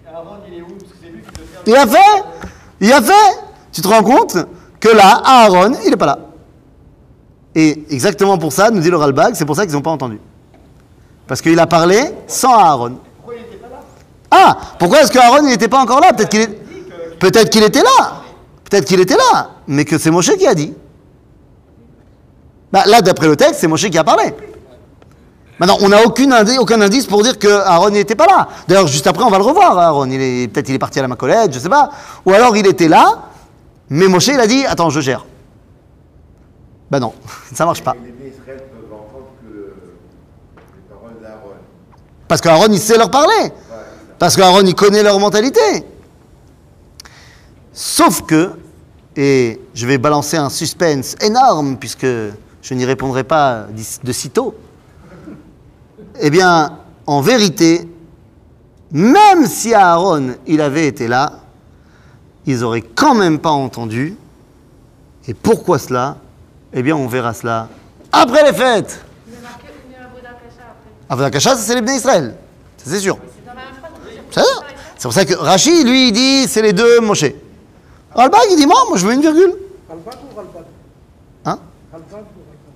Aaron, 0.06 0.36
il 0.46 0.58
est 0.58 0.62
où 0.62 0.66
Parce 0.66 0.92
que 0.92 0.98
c'est 1.02 1.10
lui 1.10 1.22
qui 1.22 1.32
doit 1.32 1.44
faire. 1.52 1.59
Il 1.70 1.76
a 1.76 1.86
fait 1.86 2.24
Il 2.80 2.92
a 2.92 3.00
fait 3.00 3.38
Tu 3.72 3.80
te 3.80 3.86
rends 3.86 4.02
compte 4.02 4.36
que 4.80 4.88
là, 4.88 5.22
Aaron, 5.24 5.72
il 5.84 5.90
n'est 5.90 5.96
pas 5.96 6.06
là. 6.06 6.18
Et 7.54 7.84
exactement 7.90 8.38
pour 8.38 8.52
ça, 8.52 8.70
nous 8.70 8.80
dit 8.80 8.90
le 8.90 8.96
Ralbag, 8.96 9.34
c'est 9.34 9.44
pour 9.44 9.54
ça 9.54 9.66
qu'ils 9.66 9.74
n'ont 9.74 9.82
pas 9.82 9.90
entendu. 9.90 10.18
Parce 11.28 11.40
qu'il 11.40 11.58
a 11.60 11.66
parlé 11.66 12.00
sans 12.26 12.58
Aaron. 12.58 12.98
Pourquoi 13.16 13.34
il 13.36 13.42
n'était 13.42 13.56
pas 13.56 13.68
là? 13.68 13.80
Ah 14.30 14.56
Pourquoi 14.78 15.02
est-ce 15.02 15.12
que 15.12 15.18
Aaron 15.18 15.42
n'était 15.42 15.68
pas 15.68 15.80
encore 15.80 16.00
là? 16.00 16.12
Peut-être 16.12 16.30
qu'il 16.30 16.40
est... 16.40 17.66
Était 17.66 17.82
là 17.82 18.22
Peut-être 18.64 18.86
qu'il 18.86 19.00
était 19.00 19.16
là 19.16 19.50
Mais 19.68 19.84
que 19.84 19.98
c'est 19.98 20.10
Moshe 20.10 20.34
qui 20.36 20.46
a 20.46 20.54
dit. 20.54 20.74
Bah, 22.72 22.84
là, 22.86 23.00
d'après 23.00 23.28
le 23.28 23.36
texte, 23.36 23.60
c'est 23.60 23.68
Moshe 23.68 23.88
qui 23.90 23.98
a 23.98 24.04
parlé. 24.04 24.34
Maintenant, 25.60 25.76
on 25.82 25.90
n'a 25.90 26.02
aucun 26.06 26.80
indice 26.80 27.04
pour 27.04 27.22
dire 27.22 27.38
que 27.38 27.46
Aaron 27.46 27.90
n'était 27.90 28.14
pas 28.14 28.24
là. 28.24 28.48
D'ailleurs, 28.66 28.86
juste 28.86 29.06
après, 29.06 29.22
on 29.22 29.28
va 29.28 29.36
le 29.36 29.44
revoir, 29.44 29.78
Aaron. 29.78 30.06
Il 30.06 30.20
est, 30.20 30.48
peut-être 30.48 30.70
il 30.70 30.74
est 30.74 30.78
parti 30.78 30.98
à 30.98 31.02
la 31.02 31.08
Macolette, 31.08 31.52
je 31.52 31.58
sais 31.58 31.68
pas. 31.68 31.90
Ou 32.24 32.32
alors 32.32 32.56
il 32.56 32.66
était 32.66 32.88
là, 32.88 33.24
mais 33.90 34.08
Moshe, 34.08 34.28
il 34.28 34.40
a 34.40 34.46
dit 34.46 34.64
Attends, 34.64 34.88
je 34.88 35.00
gère. 35.00 35.26
Bah 36.90 36.98
non, 36.98 37.12
ça 37.54 37.66
marche 37.66 37.84
pas. 37.84 37.94
Parce 42.26 42.40
qu'Aaron, 42.40 42.68
il 42.70 42.78
sait 42.78 42.96
leur 42.96 43.10
parler. 43.10 43.52
Parce 44.18 44.36
qu'Aaron, 44.36 44.62
il 44.62 44.74
connaît 44.74 45.02
leur 45.02 45.20
mentalité. 45.20 45.84
Sauf 47.74 48.22
que, 48.22 48.52
et 49.14 49.60
je 49.74 49.86
vais 49.86 49.98
balancer 49.98 50.38
un 50.38 50.48
suspense 50.48 51.16
énorme, 51.20 51.76
puisque 51.76 52.06
je 52.06 52.74
n'y 52.74 52.86
répondrai 52.86 53.24
pas 53.24 53.66
de 54.02 54.12
sitôt, 54.12 54.54
eh 56.20 56.30
bien, 56.30 56.78
en 57.06 57.20
vérité, 57.20 57.88
même 58.92 59.46
si 59.46 59.74
Aaron, 59.74 60.34
il 60.46 60.60
avait 60.60 60.86
été 60.86 61.08
là, 61.08 61.32
ils 62.46 62.64
auraient 62.64 62.82
quand 62.82 63.14
même 63.14 63.38
pas 63.38 63.50
entendu. 63.50 64.16
Et 65.28 65.34
pourquoi 65.34 65.78
cela? 65.78 66.16
Eh 66.72 66.82
bien, 66.82 66.96
on 66.96 67.06
verra 67.06 67.34
cela 67.34 67.68
après 68.12 68.42
les 68.44 68.52
fêtes. 68.52 69.04
Il 69.28 69.34
est 69.34 69.42
marqué 69.42 69.66
Umi 69.86 69.94
Avoda 69.94 70.30
Kasha 70.30 70.62
après. 70.70 70.90
Avodah 71.08 71.30
Kasha, 71.30 71.50
ça 71.50 71.56
c'est 71.56 71.74
les 71.74 71.82
Bnei 71.82 71.96
Israël. 71.96 72.34
Ça, 72.76 72.90
c'est 72.90 72.98
sûr. 72.98 73.18
C'est 73.34 73.46
dans 73.46 73.54
la 73.54 73.66
même 73.66 73.74
phrase. 73.78 73.92
on 73.94 74.00
peut 74.00 74.10
dire 74.10 74.22
C'est 74.30 74.40
Umi 74.40 74.48
ça. 74.48 74.56
Avoda 74.56 74.66
Kasha. 74.66 74.94
C'est 74.96 75.02
pour 75.02 75.12
ça 75.12 75.24
que 75.24 75.34
Rashi, 75.34 75.84
lui, 75.84 76.08
il 76.08 76.12
dit 76.12 76.48
c'est 76.48 76.62
les 76.62 76.72
deux 76.72 77.00
Moshe. 77.00 77.26
Ralbag, 78.14 78.40
il 78.50 78.56
dit 78.56 78.66
moi, 78.66 78.78
moi 78.88 78.98
je 78.98 79.06
veux 79.06 79.12
une 79.12 79.20
virgule. 79.20 79.54
Ralbag 79.88 80.14
ou 80.14 80.36
Ralbag? 80.36 80.64
Hein? 81.44 81.58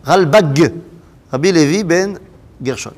Ralbag. 0.04 0.72
Rabbi 1.32 1.52
Levi 1.52 1.82
ben 1.82 2.18
Gershon. 2.62 2.92